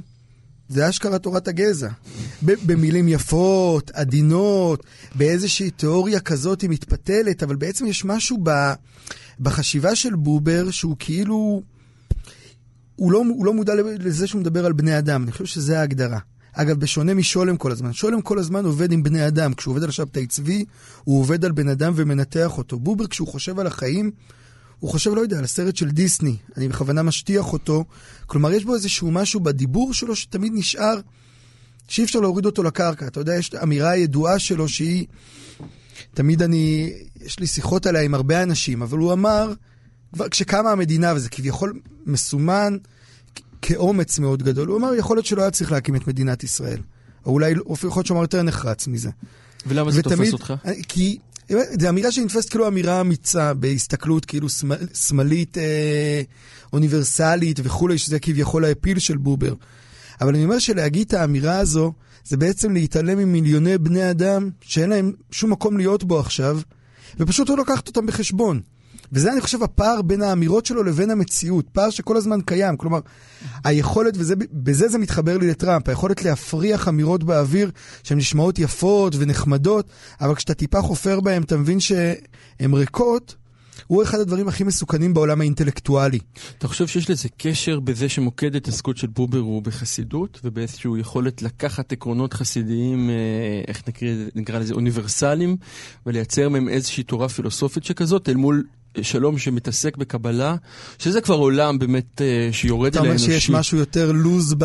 [0.68, 1.88] זה אשכרה תורת הגזע.
[2.42, 8.50] במילים יפות, עדינות, באיזושהי תיאוריה כזאת היא מתפתלת, אבל בעצם יש משהו ב,
[9.40, 11.62] בחשיבה של בובר שהוא כאילו...
[12.96, 16.18] הוא לא, הוא לא מודע לזה שהוא מדבר על בני אדם, אני חושב שזה ההגדרה.
[16.52, 19.54] אגב, בשונה משולם כל הזמן, שולם כל הזמן עובד עם בני אדם.
[19.54, 20.64] כשהוא עובד על שבתאי צבי,
[21.04, 22.78] הוא עובד על בן אדם ומנתח אותו.
[22.78, 24.10] בובר, כשהוא חושב על החיים,
[24.82, 26.36] הוא חושב, לא יודע, על הסרט של דיסני.
[26.56, 27.84] אני בכוונה משטיח אותו.
[28.26, 31.00] כלומר, יש בו איזשהו משהו בדיבור שלו שתמיד נשאר,
[31.88, 33.06] שאי אפשר להוריד אותו לקרקע.
[33.06, 35.06] אתה יודע, יש את האמירה הידועה שלו שהיא...
[36.14, 36.92] תמיד אני...
[37.20, 39.52] יש לי שיחות עליה עם הרבה אנשים, אבל הוא אמר,
[40.12, 42.76] כבר כשקמה המדינה, וזה כביכול מסומן
[43.62, 46.80] כאומץ מאוד גדול, הוא אמר, יכול להיות שלא היה צריך להקים את מדינת ישראל.
[47.26, 49.10] או אולי, או יכול להיות שהוא אמר יותר נחרץ מזה.
[49.66, 50.54] ולמה זה תופס אותך?
[50.88, 51.18] כי
[51.80, 56.22] זו אמירה שנתפסת כאילו אמירה אמיצה בהסתכלות כאילו שמאל- שמאלית, אה,
[56.72, 59.54] אוניברסלית וכולי, שזה כביכול האפיל של בובר.
[60.20, 61.92] אבל אני אומר שלהגיד את האמירה הזו,
[62.24, 66.60] זה בעצם להתעלם ממיליוני בני אדם שאין להם שום מקום להיות בו עכשיו,
[67.18, 68.60] ופשוט לא לקחת אותם בחשבון.
[69.12, 72.76] וזה אני חושב הפער בין האמירות שלו לבין המציאות, פער שכל הזמן קיים.
[72.76, 73.00] כלומר,
[73.64, 77.70] היכולת, ובזה זה מתחבר לי לטראמפ, היכולת להפריח אמירות באוויר
[78.02, 79.86] שהן נשמעות יפות ונחמדות,
[80.20, 83.34] אבל כשאתה טיפה חופר בהן, אתה מבין שהן ריקות,
[83.86, 86.18] הוא אחד הדברים הכי מסוכנים בעולם האינטלקטואלי.
[86.58, 91.92] אתה חושב שיש לזה קשר בזה שמוקד התעסקות של בובר הוא בחסידות, ובאיזושהי יכולת לקחת
[91.92, 93.14] עקרונות חסידיים, אה,
[93.68, 95.56] איך נקרא, נקרא לזה, אוניברסליים,
[96.06, 98.64] ולייצר מהם איזושהי תורה פילוסופית שכזאת, אל מול
[99.02, 100.54] שלום שמתעסק בקבלה,
[100.98, 103.00] שזה כבר עולם באמת אה, שיורד אל.
[103.02, 104.64] אתה אומר שיש משהו יותר לוז ב...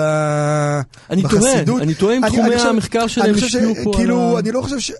[1.09, 1.65] אני בחסידות?
[1.65, 4.39] טועה, אני טועה אני- תחומי אני חושב- המחקר שלהם השפיעו פה על כאילו, ה...
[4.39, 4.91] אני לא חושב ש...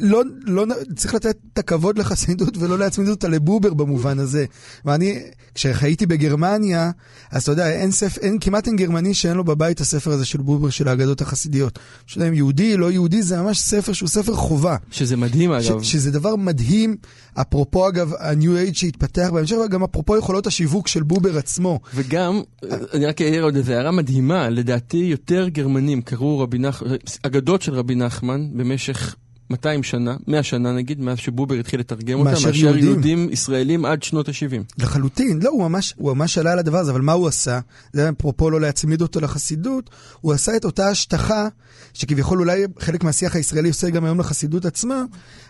[0.00, 0.66] לא, לא,
[0.96, 4.44] צריך לתת את הכבוד לחסידות ולא להצמיד אותה לבובר במובן הזה.
[4.84, 5.18] ואני,
[5.54, 6.90] כשחייתי בגרמניה,
[7.30, 10.24] אז אתה יודע, אין ספר, אין, כמעט אין גרמני שאין לו בבית את הספר הזה
[10.24, 11.78] של בובר של האגדות החסידיות.
[12.16, 14.76] לא יודע אם יהודי, לא יהודי, זה ממש ספר שהוא ספר חובה.
[14.90, 15.82] שזה מדהים ש, אגב.
[15.82, 16.96] שזה דבר מדהים,
[17.34, 21.80] אפרופו אגב ה-New Age שהתפתח בהמשך, וגם אפרופו יכולות השיווק של בובר עצמו.
[21.94, 22.40] וגם,
[22.94, 26.82] אני רק אעיר עוד איזה הערה מדהימה, לדעתי יותר גרמנים קראו רבי נח...
[27.22, 29.16] אגדות של רבי נחמן במשך
[29.50, 32.84] 200 שנה, 100 שנה נגיד, מאז שבובר התחיל לתרגם אותם, מאשר יהודים.
[32.84, 34.82] יהודים ישראלים עד שנות ה-70.
[34.82, 37.60] לחלוטין, לא, הוא ממש, הוא ממש עלה על הדבר הזה, אבל מה הוא עשה?
[37.92, 41.48] זה אפרופו לא להצמיד אותו לחסידות, הוא עשה את אותה השטחה,
[41.94, 45.04] שכביכול אולי חלק מהשיח הישראלי עושה גם היום לחסידות עצמה,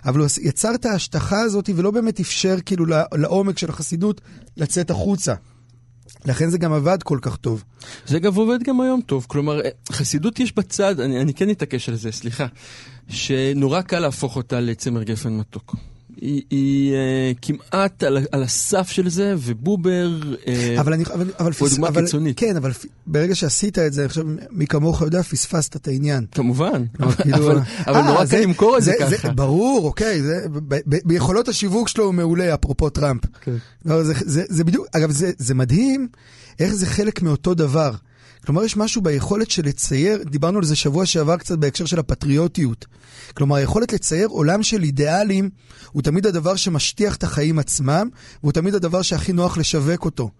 [0.05, 4.21] אבל הוא יצר את ההשטחה הזאת ולא באמת אפשר כאילו לעומק של החסידות
[4.57, 5.35] לצאת החוצה.
[6.25, 7.65] לכן זה גם עבד כל כך טוב.
[8.07, 11.89] זה אגב עובד גם היום טוב, כלומר, אה, חסידות יש בצד, אני, אני כן אתעקש
[11.89, 12.47] על זה, סליחה,
[13.09, 15.77] שנורא קל להפוך אותה לצמר גפן מתוק.
[16.21, 20.11] היא, היא אה, כמעט על, על הסף של זה, ובובר...
[20.47, 22.39] אה, אבל אני, אבל, אבל, הוא דוגמה אבל, קיצונית.
[22.39, 22.71] כן, אבל
[23.07, 26.27] ברגע שעשית את זה, אני חושב, מי כמוך יודע, פספסת את העניין.
[26.33, 29.29] כמובן, אבל כאילו- אבל, אבל אה, נורא זה- קל למכור את זה זה ככה.
[29.33, 33.23] ברור, אוקיי, זה, ב, ב, ביכולות השיווק שלו הוא מעולה, אפרופו טראמפ.
[33.41, 33.55] כן.
[33.85, 36.09] לא, זה, זה, זה בדיוק, אגב, זה, זה מדהים
[36.61, 37.91] איך זה חלק מאותו דבר.
[38.47, 42.87] כלומר, יש משהו ביכולת של לצייר, דיברנו על זה שבוע שעבר קצת בהקשר של הפטריוטיות.
[43.35, 45.51] כלומר, היכולת לצייר עולם של אידיאלים
[45.93, 48.09] הוא תמיד הדבר שמשטיח את החיים עצמם,
[48.43, 50.31] והוא תמיד הדבר שהכי נוח לשווק אותו.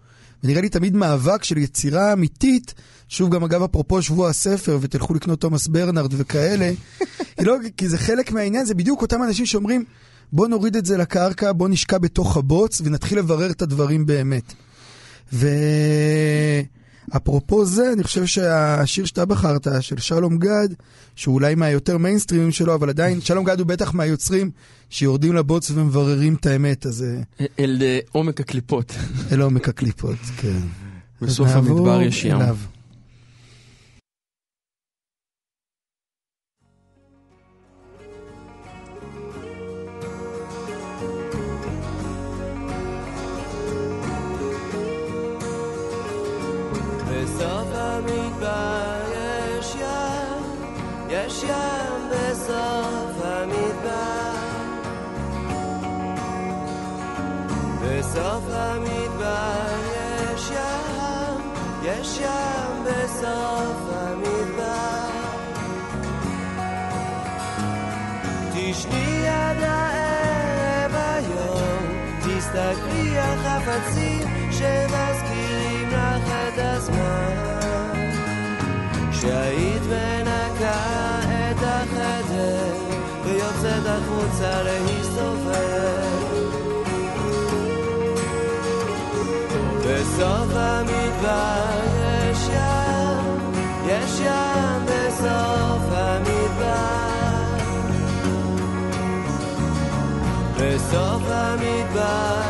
[0.43, 2.73] ונראה לי תמיד מאבק של יצירה אמיתית,
[3.09, 6.71] שוב גם אגב אפרופו שבוע הספר, ותלכו לקנות תומאס ברנרד וכאלה,
[7.37, 9.83] כי, לא, כי זה חלק מהעניין, זה בדיוק אותם אנשים שאומרים,
[10.33, 14.53] בוא נוריד את זה לקרקע, בוא נשקע בתוך הבוץ ונתחיל לברר את הדברים באמת.
[17.13, 20.69] ואפרופו זה, אני חושב שהשיר שאתה בחרת, של שלום גד,
[21.15, 24.51] שהוא אולי מהיותר מיינסטרימים שלו, אבל עדיין, שלום גד הוא בטח מהיוצרים
[24.89, 27.05] שיורדים לבוץ ומבררים את האמת, אז
[27.39, 28.93] אה, אל אה, עומק הקליפות.
[29.31, 30.59] אלה עומק הקליפות, כן.
[31.21, 32.35] בסוף המדבר יש ים.
[32.35, 32.57] אליו.
[62.01, 65.09] יש ים בסוף המדבר.
[68.53, 71.83] תשני עד הערב היום,
[72.19, 77.31] תסתכלי על חפצים שמזכירים לך את הזמן.
[79.11, 81.19] שהיית מנקה
[81.51, 82.73] את החדר
[83.23, 86.01] ויוצאת החוצה להסתובב.
[89.85, 91.90] בסוף המדבר
[94.85, 97.01] בסוף המדבר.
[100.57, 102.41] בסוף המדבר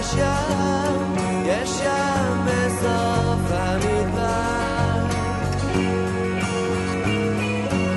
[0.00, 1.14] יש ים,
[1.46, 4.52] יש ים בסוף המדבר.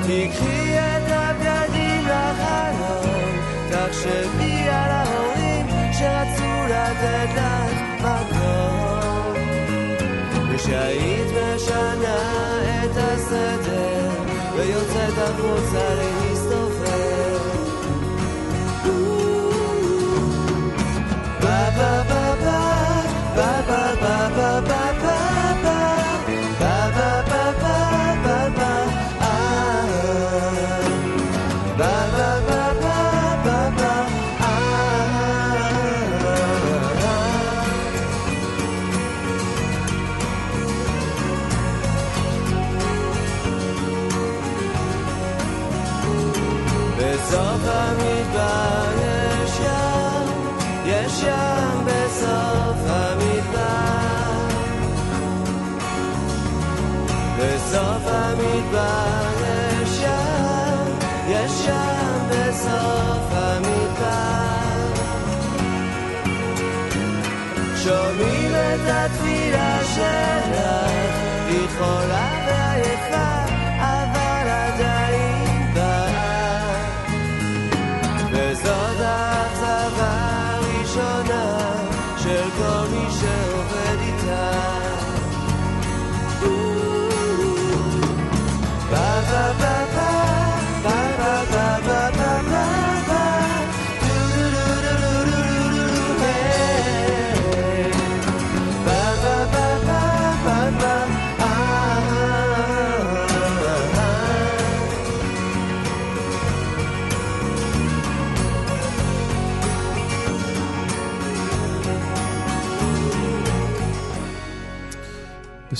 [0.06, 9.34] תיקחי את הבגדים לחלום, תחשבי על ההורים שרצו לתת לך מקום.
[10.50, 12.55] ושהיית משנה
[12.96, 14.10] את הסדר
[14.56, 16.15] ויוצאת החוצה להסתובב.
[68.88, 70.60] התפילה שלך,
[71.48, 71.68] היא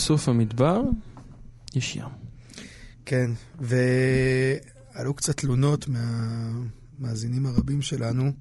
[0.07, 0.83] בסוף המדבר
[1.75, 2.09] יש ים.
[3.07, 8.33] כן, ועלו קצת תלונות מהמאזינים הרבים שלנו,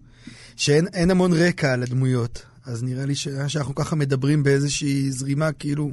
[0.55, 2.45] שאין אין המון רקע על הדמויות.
[2.65, 5.91] אז נראה לי ש- שאנחנו ככה מדברים באיזושהי זרימה, כאילו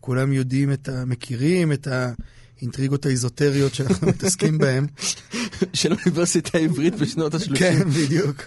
[0.00, 1.04] כולם יודעים את ה...
[1.04, 1.88] מכירים את
[2.58, 4.86] האינטריגות האיזוטריות שאנחנו מתעסקים בהן.
[5.72, 7.58] של האוניברסיטה העברית בשנות ה-30.
[7.58, 8.42] כן, בדיוק.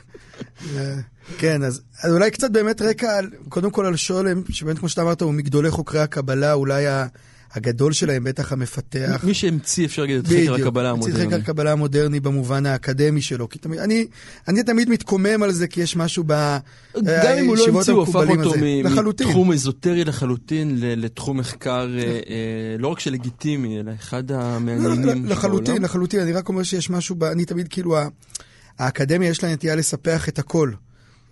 [0.75, 0.95] אה,
[1.37, 5.01] כן, אז, אז אולי קצת באמת רקע, על, קודם כל על שולם, שבאמת כמו שאתה
[5.01, 7.05] אמרת, הוא מגדולי חוקרי הקבלה, אולי ה-
[7.53, 9.23] הגדול שלהם, בטח המפתח.
[9.23, 11.33] מי שהמציא, אפשר להגיד, את חקר הקבלה המציא את המודרני.
[11.33, 13.49] חקר הקבלה המודרני במובן האקדמי שלו.
[13.49, 14.07] כי תמיד, אני,
[14.47, 18.03] אני תמיד מתקומם על זה, כי יש משהו גם אם הוא לא בישיבות המציא, הוא
[18.03, 19.29] הפך המקובלים אותו הזה.
[19.29, 25.25] מתחום אזוטרי לחלוטין לתחום מחקר אה, אה, לא רק שלגיטימי, אלא אחד לא, לא, המעניינים
[25.25, 25.81] לחלוטין.
[25.81, 26.19] לחלוטין.
[26.19, 27.23] אני רק אומר שיש משהו, ב...
[27.23, 27.97] אני תמיד כאילו,
[28.79, 30.71] האקדמיה יש לה נטייה לספח את הכל.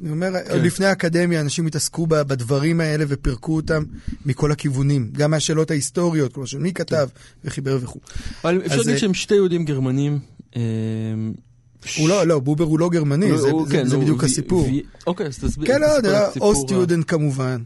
[0.02, 0.62] אני אומר, כן.
[0.62, 3.84] לפני האקדמיה אנשים התעסקו בדברים האלה ופירקו אותם
[4.26, 5.10] מכל הכיוונים.
[5.14, 7.08] גם מהשאלות ההיסטוריות, כלומר של מי כתב
[7.46, 8.00] וחיבר וכו'.
[8.44, 10.20] אבל אפשר להגיד אה, שהם שתי יהודים גרמנים.
[10.56, 10.62] אה,
[11.98, 14.24] הוא לא, לא, בובר הוא לא גרמני, הוא- זה, הוא- זה, כן, זה הוא- בדיוק
[14.24, 14.62] הסיפור.
[14.68, 15.68] ו- אוקיי, אז תסביר.
[15.68, 17.62] כן, לא, הסיפור אוסט יודן כמובן,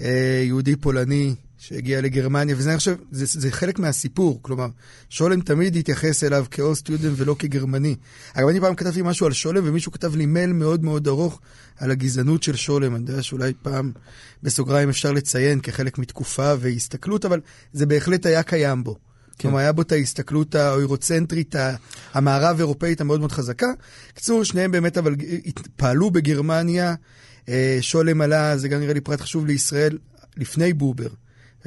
[0.00, 4.66] אה, יהודי פולני שהגיע לגרמניה, וזה אני חושב, זה, זה חלק מהסיפור, כלומר,
[5.08, 7.96] שולם תמיד התייחס אליו כאוסט יודן ולא כגרמני.
[8.34, 11.40] אגב, אני פעם כתבתי משהו על שולם, ומישהו כתב לי מייל מאוד מאוד ארוך
[11.76, 12.96] על הגזענות של שולם.
[12.96, 13.92] אני יודע שאולי פעם
[14.42, 17.40] בסוגריים אפשר לציין כחלק מתקופה והסתכלות, אבל
[17.72, 18.94] זה בהחלט היה קיים בו.
[18.94, 18.98] כן.
[19.42, 21.74] כלומר, היה בו את ההסתכלות האוירוצנטרית, ה-
[22.14, 23.68] המערב-אירופאית המאוד מאוד חזקה.
[24.12, 25.16] בקיצור, שניהם באמת אבל
[25.76, 26.94] פעלו בגרמניה.
[27.48, 29.98] אה, שולם עלה, זה גם נראה לי פרט חשוב לישראל,
[30.36, 31.08] לפני בובר.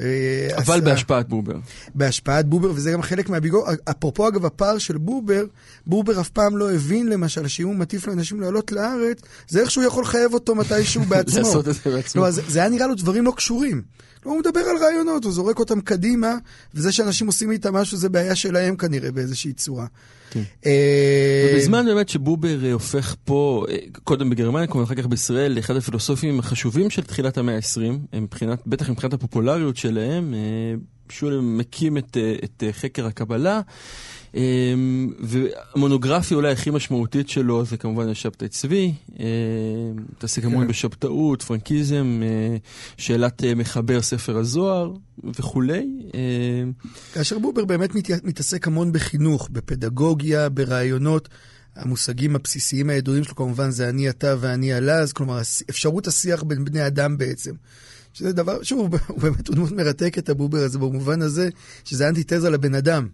[0.00, 1.56] אה, אבל בהשפעת בובר.
[1.94, 3.66] בהשפעת בובר, וזה גם חלק מהביגור.
[3.90, 5.44] אפרופו, אגב, הפער של בובר,
[5.86, 9.84] בובר אף פעם לא הבין, למשל, שאם הוא מטיף לאנשים לעלות לארץ, זה איך שהוא
[9.84, 11.38] יכול לחייב אותו מתישהו בעצמו.
[11.38, 12.22] לעשות את זה בעצמו.
[12.22, 13.82] לא, זה, זה היה נראה לו דברים לא קשורים.
[14.26, 16.34] לא, הוא מדבר על רעיונות, הוא זורק אותם קדימה,
[16.74, 19.86] וזה שאנשים עושים איתם משהו זה בעיה שלהם כנראה באיזושהי צורה.
[20.30, 20.42] כן.
[20.66, 25.76] אה, ובזמן באמת שבובר אה, הופך פה, אה, קודם בגרמניה, כלומר אחר כך בישראל, לאחד
[25.76, 30.34] הפילוסופים החשובים של תחילת המאה ה-20, מבחינת, בטח מבחינת הפופולריות שלהם,
[31.08, 33.60] שולם מקים את, את חקר הקבלה,
[35.20, 39.24] והמונוגרפיה אולי הכי משמעותית שלו זה כמובן שבתאי צבי, אה,
[40.10, 40.68] מתעסק המון כן.
[40.68, 42.56] בשבתאות, פרנקיזם, אה,
[42.96, 44.92] שאלת אה, מחבר ספר הזוהר
[45.24, 45.88] וכולי.
[46.14, 46.20] אה,
[47.12, 51.28] כאשר בובר באמת מת, מתעסק המון בחינוך, בפדגוגיה, ברעיונות.
[51.76, 56.86] המושגים הבסיסיים הידועים שלו כמובן זה אני אתה ואני הלז, כלומר אפשרות השיח בין בני
[56.86, 57.54] אדם בעצם.
[58.12, 61.48] שזה דבר, שוב, הוא באמת הוא דמות מרתקת הבובר הזה במובן הזה
[61.84, 63.08] שזה אנטיתזה לבן אדם.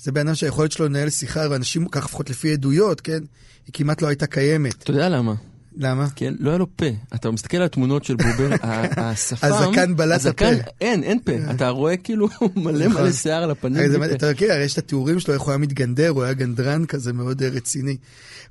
[0.00, 3.18] זה בן אדם שהיכולת שלו לנהל שיחה, ואנשים, כך לפחות לפי עדויות, כן,
[3.66, 4.82] היא כמעט לא הייתה קיימת.
[4.82, 5.34] אתה יודע למה?
[5.76, 6.08] למה?
[6.16, 6.86] כן, לא היה לו פה.
[7.14, 8.50] אתה מסתכל על התמונות של בובר,
[8.96, 9.46] השפם...
[9.52, 10.70] הזקן בלט הזקן- הפה.
[10.80, 11.32] אין, אין פה.
[11.50, 13.02] אתה רואה כאילו מלא נכון.
[13.02, 14.02] מלא שיער על הפנים.
[14.14, 17.42] אתה מכיר, יש את התיאורים שלו, איך הוא היה מתגנדר, הוא היה גנדרן כזה מאוד
[17.42, 17.96] אה, רציני.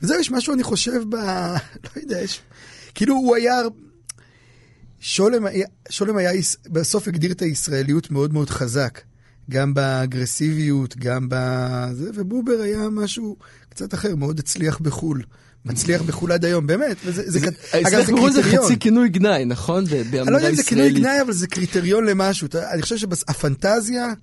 [0.02, 1.16] וזהו, יש משהו, אני חושב, ב...
[1.86, 2.40] לא יודע, יש...
[2.96, 3.54] כאילו הוא היה...
[5.00, 6.32] שולם, היה- שולם היה,
[6.72, 9.02] בסוף הגדיר את הישראליות מאוד מאוד חזק.
[9.50, 13.36] גם באגרסיביות, גם בזה, ובובר היה משהו
[13.70, 15.24] קצת אחר, מאוד הצליח בחו"ל.
[15.66, 16.98] מצליח בחו"ל עד היום, באמת.
[17.06, 18.66] וזה, זה, זה- אגב, זה קריטריון.
[18.66, 19.84] חצי כינוי גנאי, נכון?
[19.92, 20.92] אני לא יודע אם זה כינוי.
[20.94, 22.48] גנאי, אבל זה קריטריון למשהו.
[22.74, 24.14] אני חושב שהפנטזיה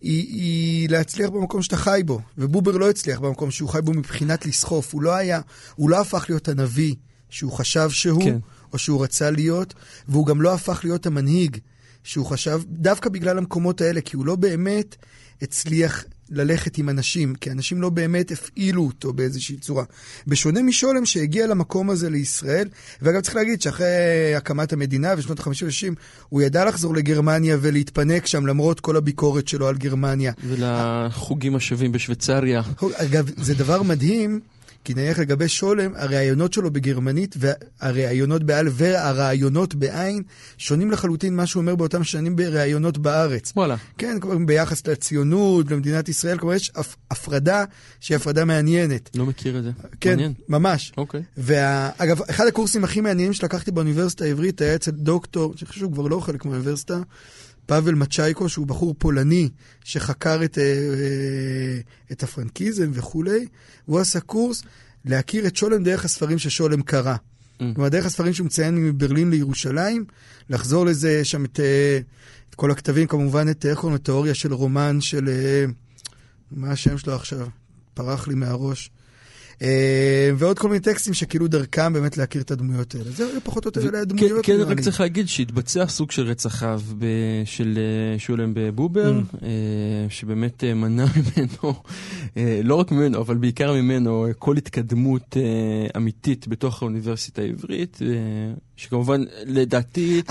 [0.00, 4.46] היא, היא להצליח במקום שאתה חי בו, ובובר לא הצליח במקום שהוא חי בו מבחינת
[4.46, 4.94] לסחוף.
[4.94, 5.40] הוא לא היה,
[5.74, 6.94] הוא לא הפך להיות הנביא
[7.30, 8.22] שהוא חשב שהוא.
[8.24, 8.38] כן.
[8.72, 9.74] או שהוא רצה להיות,
[10.08, 11.56] והוא גם לא הפך להיות המנהיג
[12.04, 14.96] שהוא חשב, דווקא בגלל המקומות האלה, כי הוא לא באמת
[15.42, 19.84] הצליח ללכת עם אנשים, כי אנשים לא באמת הפעילו אותו באיזושהי צורה.
[20.26, 22.68] בשונה משולם שהגיע למקום הזה לישראל,
[23.02, 25.94] ואגב צריך להגיד שאחרי הקמת המדינה ושנות ה-50 ו-60,
[26.28, 30.32] הוא ידע לחזור לגרמניה ולהתפנק שם למרות כל הביקורת שלו על גרמניה.
[30.44, 32.62] ולחוגים השווים בשוויצריה.
[32.94, 34.40] אגב, זה דבר מדהים,
[34.84, 40.22] כי נניח לגבי שולם, הראיונות שלו בגרמנית והראיונות בעל והראיונות בעין
[40.58, 43.52] שונים לחלוטין מה שהוא אומר באותם שנים בראיונות בארץ.
[43.56, 43.76] וואלה.
[43.98, 47.64] כן, כלומר, ביחס לציונות, למדינת ישראל, כלומר יש הפ- הפרדה
[48.00, 49.10] שהיא הפרדה מעניינת.
[49.16, 49.70] לא מכיר את זה.
[50.00, 50.32] כן, מעניין.
[50.48, 50.92] ממש.
[50.96, 51.22] אוקיי.
[51.36, 56.06] ואגב, אחד הקורסים הכי מעניינים שלקחתי באוניברסיטה העברית היה אצל דוקטור, שאני חושב שהוא כבר
[56.06, 56.98] לא חלק מהאוניברסיטה,
[57.70, 59.48] פאבל מצ'ייקו, שהוא בחור פולני
[59.84, 61.80] שחקר את, אה, אה,
[62.12, 63.46] את הפרנקיזם וכולי.
[63.86, 64.62] הוא עשה קורס
[65.04, 67.14] להכיר את שולם דרך הספרים ששולם קרא.
[67.14, 67.64] Mm.
[67.74, 70.04] כלומר, דרך הספרים שהוא מציין מברלין לירושלים,
[70.50, 71.98] לחזור לזה, יש שם את, אה,
[72.50, 75.28] את כל הכתבים, כמובן את, איך קוראים לתיאוריה של רומן של...
[76.50, 77.48] מה השם שלו עכשיו?
[77.94, 78.90] פרח לי מהראש.
[79.62, 83.10] אה, ועוד כל מיני טקסטים שכאילו דרכם באמת להכיר את הדמויות האלה.
[83.10, 84.44] זה פחות או יותר אלה הדמויות.
[84.44, 84.80] כן, רק.
[84.80, 86.94] צריך להגיד שהתבצע סוג של רצח אב
[87.44, 89.36] של אה, שולם בבובר, Mm.
[89.42, 89.48] אה,
[90.08, 91.74] שבאמת מנע ממנו,
[92.64, 95.36] לא רק ממנו, אבל בעיקר ממנו, כל התקדמות
[95.96, 97.98] אמיתית בתוך האוניברסיטה העברית,
[98.80, 100.22] שכמובן, לדעתי,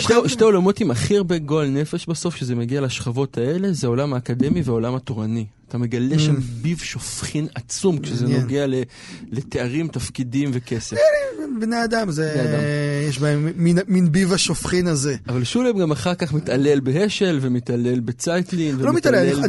[0.00, 0.26] שתי, חייב...
[0.28, 4.62] שתי עולמות עם הכי הרבה גועל נפש בסוף, שזה מגיע לשכבות האלה, זה העולם האקדמי
[4.64, 5.46] והעולם התורני.
[5.68, 6.40] אתה מגלה שם Mm.
[6.62, 8.26] ביב שופכין עצום כשזה.
[8.28, 8.64] נוגע
[9.32, 10.96] לתארים, תפקידים וכסף.
[11.60, 12.34] בני אדם, זה...
[13.08, 13.48] יש בהם
[13.86, 15.16] מין- ביב השופכין הזה.
[15.28, 18.76] אבל שולם גם אחר כך מתעלל בהשל ומתעלל בצייטלין.
[18.76, 19.44] לא מתעלל,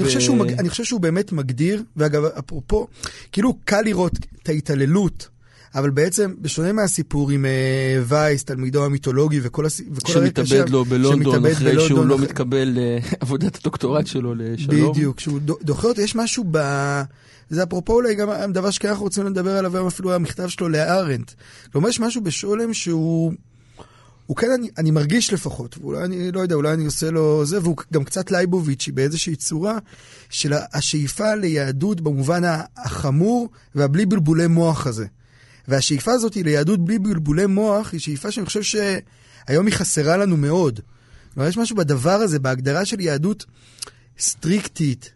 [0.60, 2.88] אני חושב שהוא באמת מגדיר, ואגב, אפרופו,
[3.32, 5.28] כאילו קל לראות את ההתעללות,
[5.76, 9.82] אבל בעצם, בשונה מהסיפור עם אה, וייס, תלמידו המיתולוגי וכל, הס...
[9.92, 14.92] וכל הרקע שמתאבד לו בלונדון אחרי שהוא לא מתקבל לעבודת הדוקטורט שלו לשלום.
[14.92, 16.58] בדיוק, שהוא דו- דוחה אותו, יש משהו ב...
[17.50, 21.32] זה אפרופו אולי גם הדבר אנחנו רוצים לדבר עליו היום, אפילו המכתב שלו לארנט.
[21.72, 23.34] כלומר, יש משהו בשולם שהוא...
[24.26, 27.60] הוא כן, אני, אני מרגיש לפחות, ואולי אני לא יודע, אולי אני עושה לו זה,
[27.62, 29.78] והוא גם קצת לייבוביצ'י באיזושהי צורה,
[30.30, 32.42] של השאיפה ליהדות במובן
[32.78, 35.06] החמור והבלי בלבולי מוח הזה.
[35.68, 40.80] והשאיפה הזאת ליהדות בלי בלבולי מוח היא שאיפה שאני חושב שהיום היא חסרה לנו מאוד.
[41.34, 43.46] כלומר, יש משהו בדבר הזה, בהגדרה של יהדות
[44.20, 45.12] סטריקטית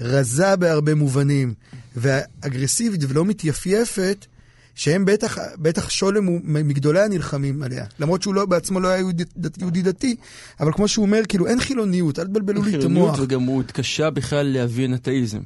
[0.00, 1.54] ורזה בהרבה מובנים,
[1.96, 4.26] ואגרסיבית ולא מתייפייפת,
[4.74, 7.84] שהם בטח, בטח שולם הוא מגדולי הנלחמים עליה.
[7.98, 9.24] למרות שהוא לא, בעצמו לא היה יהודי,
[9.58, 10.16] יהודי דתי,
[10.60, 13.20] אבל כמו שהוא אומר, כאילו אין חילוניות, אל תבלבלו לי את חילוניות, המוח.
[13.22, 15.40] וגם הוא התקשה בכלל להבין אתאיזם.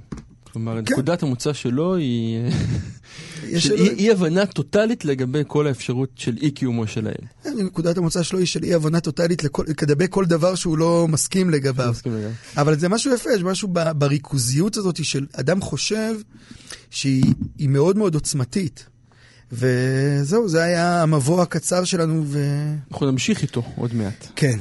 [0.59, 0.93] כלומר, כן.
[0.93, 2.51] נקודת המוצא שלו היא
[3.59, 3.75] של.
[3.75, 7.55] אי הבנה טוטאלית לגבי כל האפשרות של אי קיומו של האל.
[7.65, 11.95] נקודת המוצא שלו היא של אי הבנה טוטאלית לגבי כל דבר שהוא לא מסכים לגביו.
[12.57, 16.15] אבל זה משהו יפה, יש משהו בריכוזיות הזאת של אדם חושב
[16.91, 18.87] שהיא היא מאוד מאוד עוצמתית.
[19.53, 22.39] וזהו, זה היה המבוא הקצר שלנו, ו...
[22.91, 24.27] אנחנו נמשיך איתו עוד מעט.
[24.37, 24.59] כן.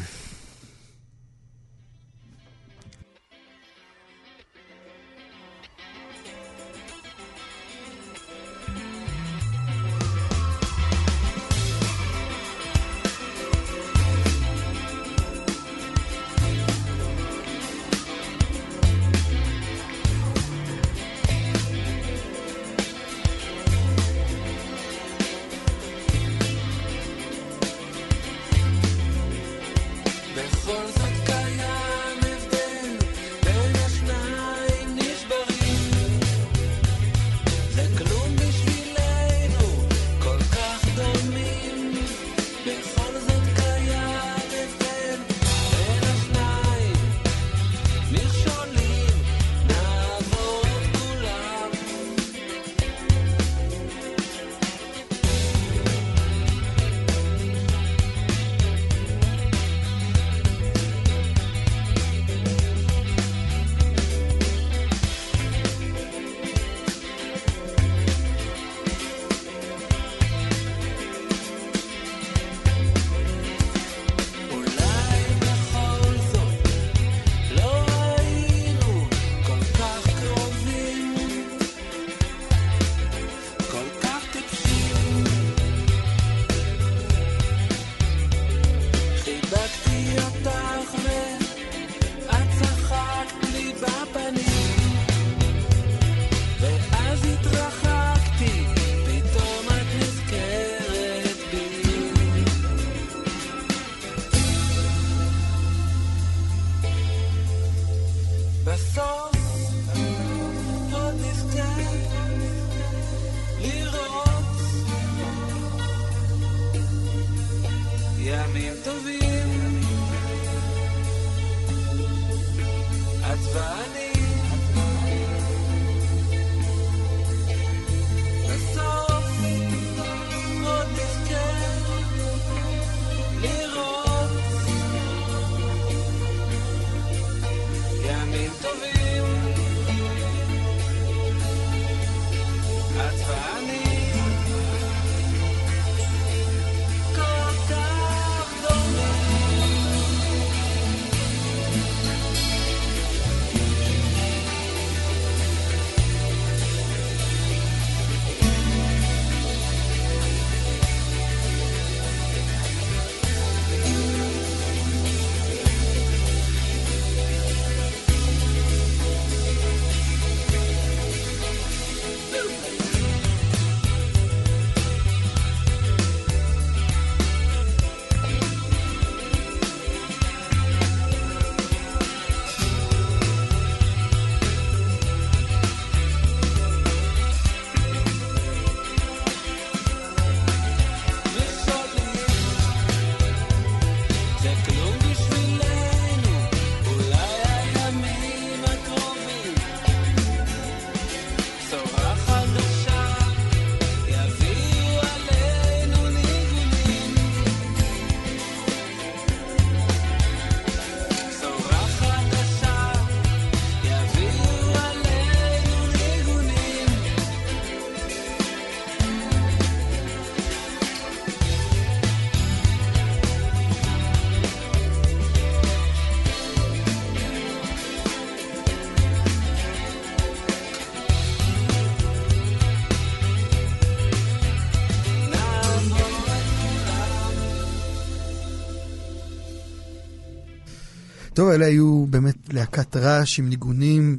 [241.37, 244.17] טוב, אלה היו באמת להקת רעש עם ניגונים.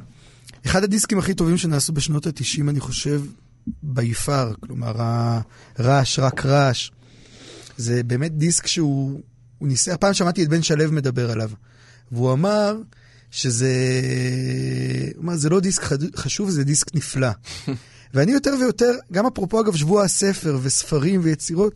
[0.65, 3.21] אחד הדיסקים הכי טובים שנעשו בשנות ה-90, אני חושב,
[3.83, 4.53] ביפר.
[4.59, 4.93] כלומר,
[5.77, 6.91] הרעש, רק רעש.
[7.77, 9.21] זה באמת דיסק שהוא...
[9.57, 11.49] הוא ניסה, הפעם שמעתי את בן שלו מדבר עליו.
[12.11, 12.77] והוא אמר
[13.31, 13.73] שזה...
[15.15, 15.81] הוא אמר, זה לא דיסק
[16.15, 17.29] חשוב, זה דיסק נפלא.
[18.13, 21.73] ואני יותר ויותר, גם אפרופו אגב שבוע הספר וספרים ויצירות,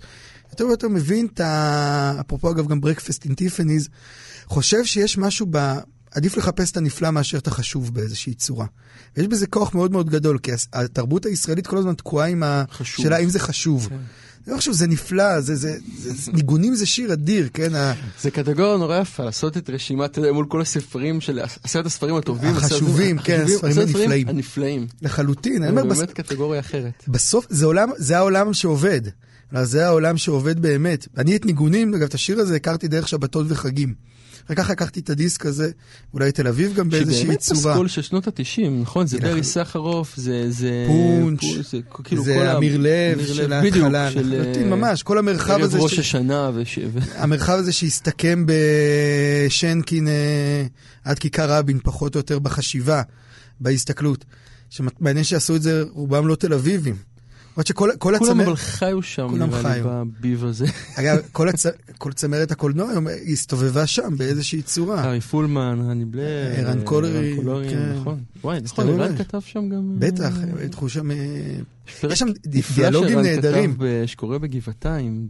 [0.53, 2.13] יותר ויותר מבין את ה...
[2.19, 3.89] אפרופו אגב גם ברקפסט אין טיפניז,
[4.45, 5.57] חושב שיש משהו ב...
[6.11, 8.65] עדיף לחפש את הנפלא מאשר את החשוב באיזושהי צורה.
[9.17, 12.43] ויש בזה כוח מאוד מאוד גדול, כי התרבות הישראלית כל הזמן תקועה עם.
[12.79, 13.87] השאלה אם זה חשוב.
[13.89, 13.95] כן.
[14.47, 17.75] אני לא חושב שזה נפלא, זה, זה, זה, זה, ניגונים זה שיר אדיר, כן?
[17.75, 22.15] ה- זה קטגוריה נורא יפה, לעשות את רשימת, אתה מול כל הספרים של, עשרת הספרים
[22.15, 22.55] הטובים.
[22.55, 24.27] החשובים, כן, הספרים הנפלאים.
[24.29, 24.87] הנפלאים.
[25.01, 25.63] לחלוטין.
[25.63, 25.95] אני זה.
[25.95, 27.03] באמת קטגוריה אחרת.
[27.07, 29.01] בסוף זה, זה העולם שעובד.
[29.53, 31.07] כלומר, זה העולם שעובד באמת.
[31.17, 33.93] אני את ניגונים, אגב, את השיר הזה הכרתי דרך שבתות וחגים.
[34.49, 35.71] וככה לקחתי את הדיסק הזה,
[36.13, 37.73] אולי תל אביב גם באיזושהי שבאמת צורה.
[37.73, 39.07] פסקול של שנות התשעים, נכון?
[39.07, 39.29] זה נכון.
[39.29, 40.51] ברי סחרוף, זה...
[40.51, 41.41] זה פונץ',
[41.71, 45.93] זה כאילו זה אמיר לב של ההתחלה, לחלוטין, אה, ממש, כל המרחב ערב הזה, ראש
[45.93, 46.79] ש- השנה וש...
[47.15, 50.65] המרחב הזה שהסתכם בשנקין אה,
[51.03, 53.01] עד כיכר רבין, פחות או יותר בחשיבה,
[53.59, 54.25] בהסתכלות.
[54.69, 57.12] שמעניין שעשו את זה, רובם לא תל אביבים.
[57.57, 58.39] למרות שכל כל כולם.
[58.39, 59.81] אבל חיו שם, נראה לי.
[59.83, 60.65] בביב הזה.
[60.99, 61.17] אגב,
[61.97, 65.03] כל, צמרת הקולנוע היום הסתובבה שם באיזושהי צורה.
[65.03, 67.35] ארי פולמן, רני בלר, ערן אה, קולרי,
[67.69, 67.93] כן.
[67.99, 68.19] נכון.
[68.43, 69.17] וואי, נכון, ערן.
[69.17, 69.95] כתב שם גם...
[69.99, 70.33] בטח,
[71.11, 71.11] אה,
[72.03, 72.27] אה, יש שם
[72.75, 73.75] דיאלוגים נהדרים.
[73.85, 75.27] אה, שקורה בגבעתיים?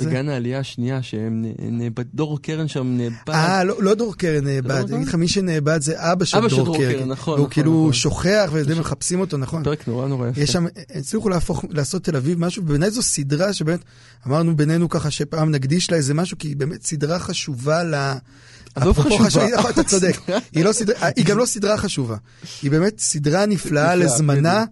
[0.00, 3.16] בגן העלייה השנייה, שהם נאבד, דור קרן שם נאבד.
[3.30, 6.76] אה, לא, לא דור קרן נאבד, אני אגיד לך, מי שנאבד זה אבא של דור
[6.76, 6.92] קרן.
[6.92, 7.92] קרן, נכון, והוא נכון, כאילו נכון.
[7.92, 9.64] שוכח, וזה מחפשים אותו, נכון.
[9.64, 10.40] פרק נורא נורא יפה.
[10.40, 13.80] יש שם, הצליחו להפוך, לעשות תל אביב משהו, ובעיניי זו סדרה שבאמת,
[14.26, 17.94] אמרנו בינינו ככה שפעם נקדיש לה איזה משהו, כי היא באמת סדרה חשובה ל...
[18.74, 19.24] עזוב חשובה.
[19.24, 20.16] חשוב- נכון, אתה צודק.
[20.54, 20.70] היא לא
[21.16, 22.16] היא גם לא סדרה חשובה.
[22.62, 24.64] היא באמת סדרה נפלאה, לזמנה.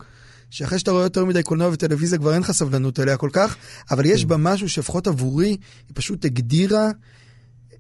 [0.51, 3.57] שאחרי שאתה רואה יותר מדי קולנוע וטלוויזיה כבר אין לך סבלנות אליה כל כך,
[3.90, 4.28] אבל יש כן.
[4.28, 5.57] בה משהו שלפחות עבורי, היא
[5.94, 6.90] פשוט הגדירה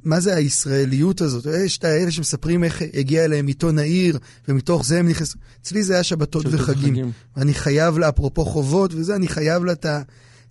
[0.04, 1.46] מה זה הישראליות הזאת.
[1.64, 5.38] יש את האלה שמספרים איך הגיע אליהם עיתון העיר, ומתוך זה הם נכנסו.
[5.62, 6.92] אצלי זה היה שבתות וחגים.
[6.92, 7.12] וחגים.
[7.36, 10.02] ואני חייב לה, אפרופו חובות וזה, אני חייב לה את ה-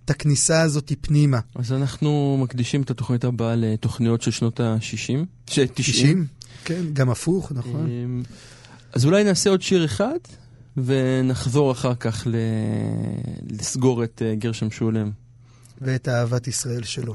[0.04, 1.40] את הכניסה הזאת פנימה.
[1.54, 5.24] אז אנחנו מקדישים את התוכנית הבאה לתוכניות של שנות ה-60.
[5.44, 5.68] 90.
[5.74, 6.26] 90?
[6.64, 7.86] כן, גם הפוך, נכון.
[7.90, 8.22] אמ,
[8.92, 10.18] אז אולי נעשה עוד שיר אחד,
[10.84, 12.34] ונחזור אחר כך ל...
[13.50, 15.10] לסגור את אה, גרשם שולם.
[15.80, 17.14] ואת אהבת ישראל שלו.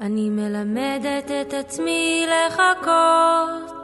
[0.00, 3.79] אני מלמדת את עצמי לחכות,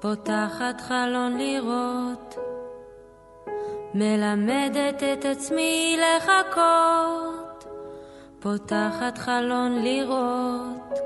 [0.00, 2.34] פותחת חלון לראות.
[3.94, 7.64] מלמדת את עצמי לחכות,
[8.40, 10.98] פותחת חלון לראות.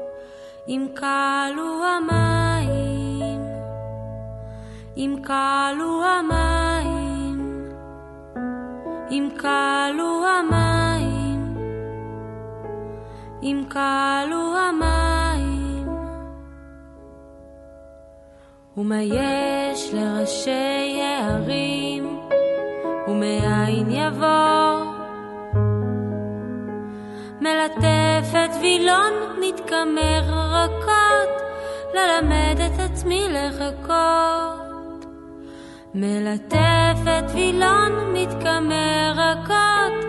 [0.68, 3.40] אם כלו המים,
[4.97, 7.68] אם כלו המים,
[9.11, 11.57] אם כלו המים.
[13.43, 15.12] אם כלו המים.
[18.77, 22.20] ומה יש לראשי הערים,
[23.09, 24.85] ומאין יבוא?
[27.41, 31.43] מלטפת וילון מתקמר רכות,
[31.95, 35.07] ללמד את עצמי לחכות.
[35.95, 40.05] מלטפת וילון מתקמר רכות,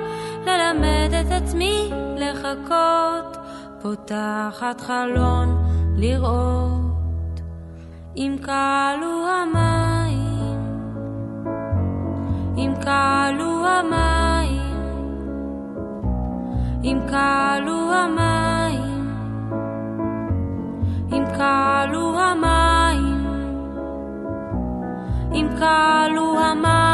[0.46, 3.38] ללמד את עצמי לחכות,
[3.82, 5.64] פותחת חלון
[5.96, 6.83] לראות.
[8.18, 10.60] אם כלו המים,
[12.58, 14.74] אם כלו המים,
[16.84, 19.08] אם כלו המים,
[21.12, 23.28] אם כלו המים,
[25.34, 26.93] אם כלו המים,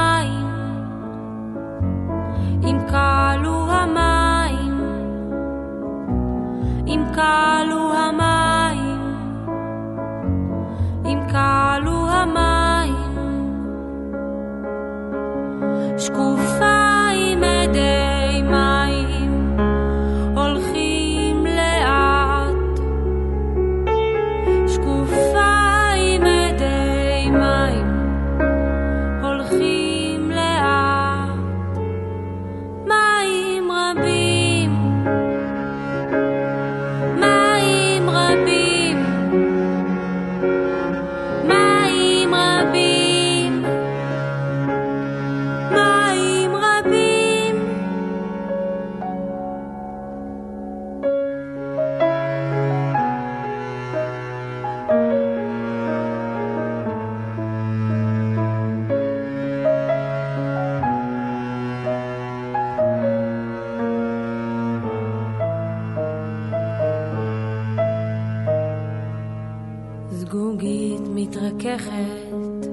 [71.22, 72.67] מתרככת,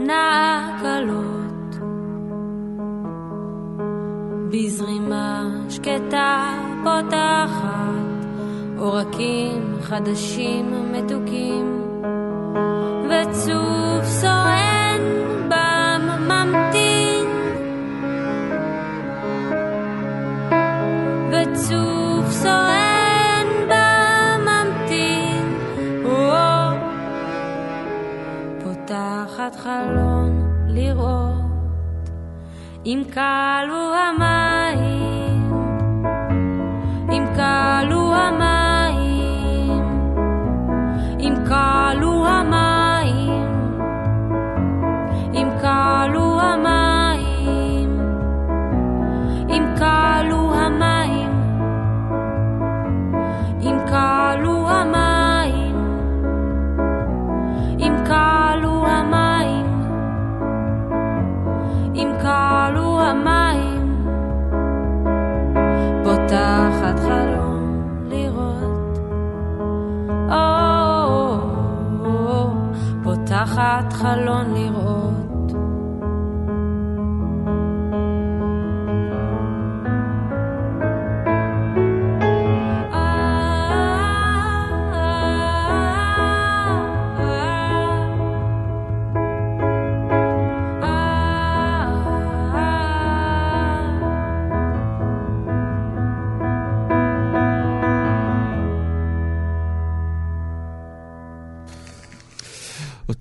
[0.00, 1.84] נעה קלות,
[4.50, 6.54] בזרימה שקטה
[6.84, 8.26] פותחת,
[8.78, 11.73] עורקים חדשים מתוקים,
[32.86, 34.33] אם כלו המים,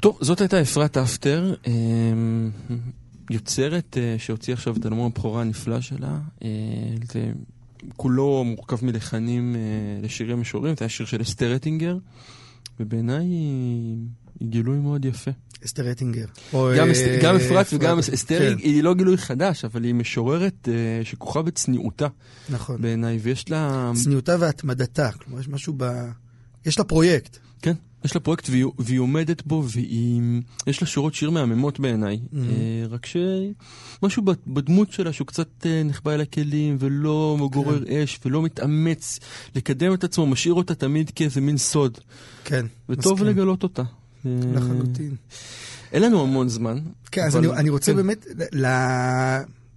[0.04, 2.50] טוב, זאת הייתה אפרת אפטר, אמ,
[3.30, 6.20] יוצרת אה, שהוציאה עכשיו את אלבום הבכורה הנפלא שלה.
[6.44, 6.50] אה,
[7.14, 7.32] זה
[7.98, 9.62] כולו מורכב מלחנים אה,
[10.02, 11.98] לשירי משוררים, זה היה שיר של אסתר אטינגר,
[12.80, 13.98] ובעיניי היא
[14.44, 15.32] גילוי מאוד יפה.
[15.66, 16.26] אסתר אטינגר.
[17.24, 20.70] גם אפרת וגם אסתר כן, היא- לא גילוי חדש, אבל היא משוררת
[21.04, 22.08] שכוחה בצניעותה
[22.50, 22.82] נכון.
[22.82, 23.92] בעיניי, ויש לה...
[24.04, 25.84] צניעותה והתמדתה, כלומר יש משהו ב...
[26.66, 27.38] יש לה פרויקט.
[27.62, 27.74] כן,
[28.06, 29.64] יש לה פרויקט והיא, והיא עומדת בו,
[30.66, 32.20] ויש לה שורות שיר מהממות בעיניי.
[32.34, 32.36] Mhm.
[32.36, 37.92] אה, רק שמשהו בדמות שלה שהוא קצת אה, נחבא אל הכלים, ולא גורר כן.
[37.92, 39.20] אש, ולא מתאמץ
[39.56, 41.98] לקדם את עצמו, משאיר אותה תמיד כאיזה מין סוד.
[42.44, 43.28] כן, וטוב מסכים.
[43.28, 43.84] לגלות אותה.
[44.26, 45.16] אה, לחלוטין.
[45.92, 46.80] אין לנו המון זמן.
[47.12, 47.98] כן, אז אני, אני רוצה כן.
[47.98, 48.68] באמת, ל,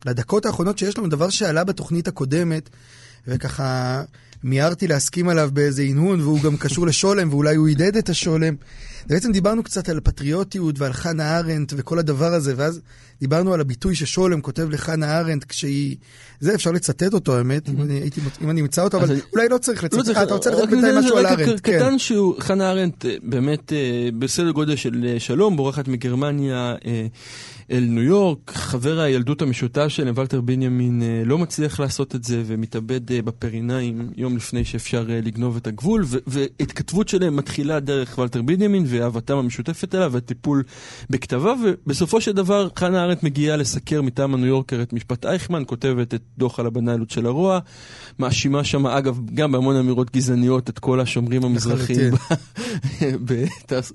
[0.07, 2.71] לדקות האחרונות שיש לנו, דבר שעלה בתוכנית הקודמת,
[3.29, 4.03] וככה
[4.47, 8.55] מיהרתי להסכים עליו באיזה הנהון, והוא גם קשור לשולם, ואולי הוא עידד את השולם.
[9.07, 12.81] בעצם דיברנו קצת על פטריוטיות ועל חנה ארנדט וכל הדבר הזה, ואז
[13.21, 15.97] דיברנו על הביטוי ששולם כותב לחנה ארנדט כשהיא...
[16.41, 19.49] זה, אפשר לצטט אותו, האמת, אם אני, הייתי, מוצ- אם אני אמצא אותו, אבל אולי
[19.49, 20.17] לא צריך לא לצטט.
[20.17, 21.79] אה, אתה רוצה לדעת בינתיים משהו על ארנדט, כן.
[21.79, 26.75] קטן שהוא, חנה ארנדט אה, באמת אה, בסדר גודל של שלום, בורחת מגרמניה
[27.71, 33.01] אל ניו יורק, חבר הילדות המשותף שלהם, ולטר בנימין, לא מצליח לעשות את זה ומתאבד
[33.25, 39.37] בפריניים יום לפני שאפשר לגנוב את הגבול, ו- והתכתבות שלהם מתחילה דרך ולטר בנימין ואהבתם
[39.37, 40.63] המשותפת אליו והטיפול
[41.11, 46.15] בכתביו, ובסופו של דבר חנה ארנדט מגיעה לסקר מטעם הניו יורקר את משפט אייכמן, כותבת
[46.15, 47.59] את דוח על הבנאליות של הרוע,
[48.19, 52.15] מאשימה שם, אגב, גם בהמון אמירות גזעניות, את כל השומרים המזרחיים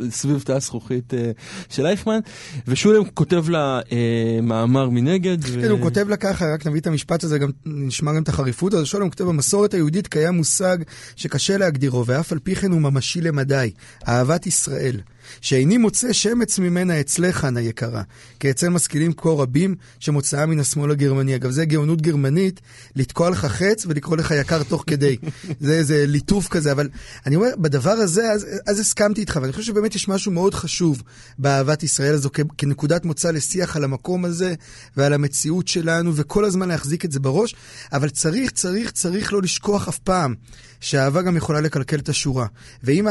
[0.10, 1.32] סביב תא הזכוכית אה,
[1.70, 2.20] של אייכמן,
[2.68, 5.44] ושולם כותב לה אה, מאמר מנגד.
[5.44, 8.74] כן, הוא כותב לה ככה, רק נביא את המשפט הזה, גם נשמע גם את החריפות,
[8.74, 10.78] אז שולם כותב, במסורת היהודית קיים מושג
[11.16, 13.72] שקשה להגדירו, ואף על פי כן הוא ממשי למדי,
[14.08, 14.91] אהבת ישראל.
[14.92, 15.06] Israël.
[15.42, 18.02] שאיני מוצא שמץ ממנה אצלך, חנה יקרה,
[18.40, 21.36] כי אצל משכילים כה רבים שמוצאה מן השמאל הגרמני.
[21.36, 22.62] אגב, זה גאונות גרמנית,
[22.96, 25.18] לתקוע לך חץ ולקרוא לך יקר תוך כדי.
[25.60, 26.90] זה איזה ליטוף כזה, אבל
[27.26, 31.02] אני אומר, בדבר הזה, אז, אז הסכמתי איתך, ואני חושב שבאמת יש משהו מאוד חשוב
[31.40, 34.54] באהבת ישראל הזו כ- כנקודת מוצא לשיח על המקום הזה
[34.98, 37.56] ועל המציאות שלנו, וכל הזמן להחזיק את זה בראש,
[37.94, 40.36] אבל צריך, צריך, צריך לא לשכוח אף פעם
[40.80, 42.48] שהאהבה גם יכולה לקלקל את השורה.
[42.84, 43.08] ואם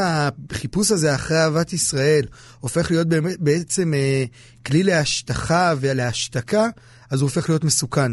[0.51, 2.10] החיפוש הזה אחרי אהבת ישראל
[2.59, 4.23] הופך להיות באמת, בעצם אה,
[4.65, 6.67] כלי להשטחה ולהשתקה,
[7.09, 8.11] אז הוא הופך להיות מסוכן.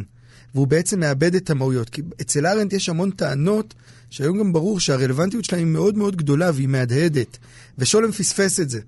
[0.55, 1.91] והוא בעצם מאבד את המהויות.
[1.91, 3.75] כי אצל ארנט יש המון טענות
[4.11, 7.39] שהיום גם ברור שהרלוונטיות שלהם היא מאוד מאוד גדולה והיא מהדהדת.
[7.79, 8.81] ושולם פספס את זה.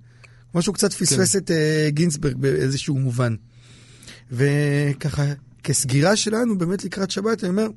[0.52, 3.34] כמו שהוא קצת פספס את אה, גינסברג באיזשהו מובן.
[4.32, 5.24] וככה,
[5.64, 7.68] כסגירה שלנו באמת לקראת שבת, אני אומר,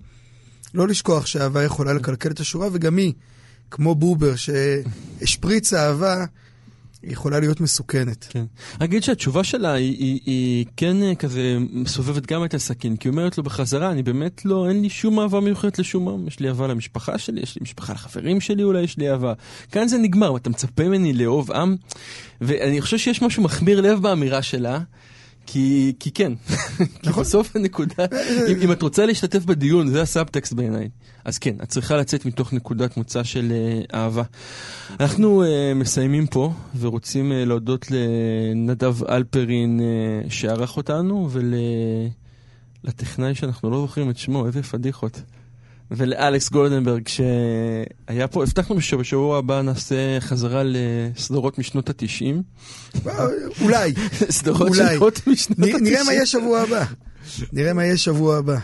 [0.74, 3.14] לא לשכוח שאהבה יכולה לקלקל את השורה, וגם היא,
[3.72, 6.26] כמו בובר, שהשפריץ אהבה,
[7.04, 8.28] יכולה להיות מסוכנת.
[8.30, 8.46] כן.
[8.80, 13.12] אגיד שהתשובה שלה היא, היא, היא כן אה, כזה מסובבת גם את הסכין, כי היא
[13.12, 16.48] אומרת לו בחזרה, אני באמת לא, אין לי שום אהבה מיוחדת לשום עם, יש לי
[16.48, 19.34] אהבה למשפחה שלי, יש לי משפחה לחברים שלי אולי, יש לי אהבה.
[19.72, 21.76] כאן זה נגמר, אתה מצפה ממני לאהוב עם,
[22.42, 24.80] ואני חושב שיש משהו מחמיר לב באמירה שלה.
[25.46, 26.34] כי, כי כן,
[26.78, 27.24] כי נכון.
[27.24, 28.06] בסוף הנקודה,
[28.48, 30.90] אם, אם את רוצה להשתתף בדיון, זה הסאבטקסט בעיניי,
[31.26, 34.24] אז כן, את צריכה לצאת מתוך נקודת מוצא של uh, אהבה.
[35.00, 41.30] אנחנו uh, מסיימים פה, ורוצים uh, להודות לנדב אלפרין uh, שערך אותנו,
[42.84, 45.22] ולטכנאי שאנחנו לא זוכרים את שמו, איזה פדיחות.
[45.98, 52.44] ולאלכס גולדנברג שהיה פה, הבטחנו שבשבוע הבא נעשה חזרה לסדרות משנות התשעים.
[53.62, 53.94] אולי,
[54.30, 54.96] סדרות אולי.
[54.96, 55.84] שונות משנות התשעים.
[55.84, 56.84] נראה מה יהיה שבוע הבא.
[57.54, 58.58] נראה מה יהיה שבוע הבא.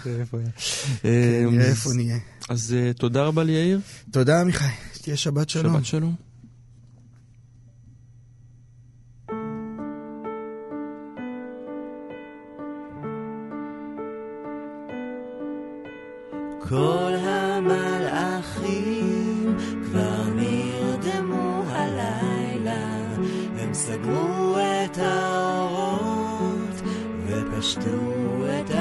[1.05, 2.17] אה, נראה איפה נהיה.
[2.49, 3.79] אז אה, תודה רבה ליאיר,
[4.11, 4.65] תודה, עמיחי.
[5.01, 5.73] תהיה שבת שלום.
[5.73, 6.15] שבת שלום.
[16.69, 17.18] כל
[27.59, 28.71] ופשטו את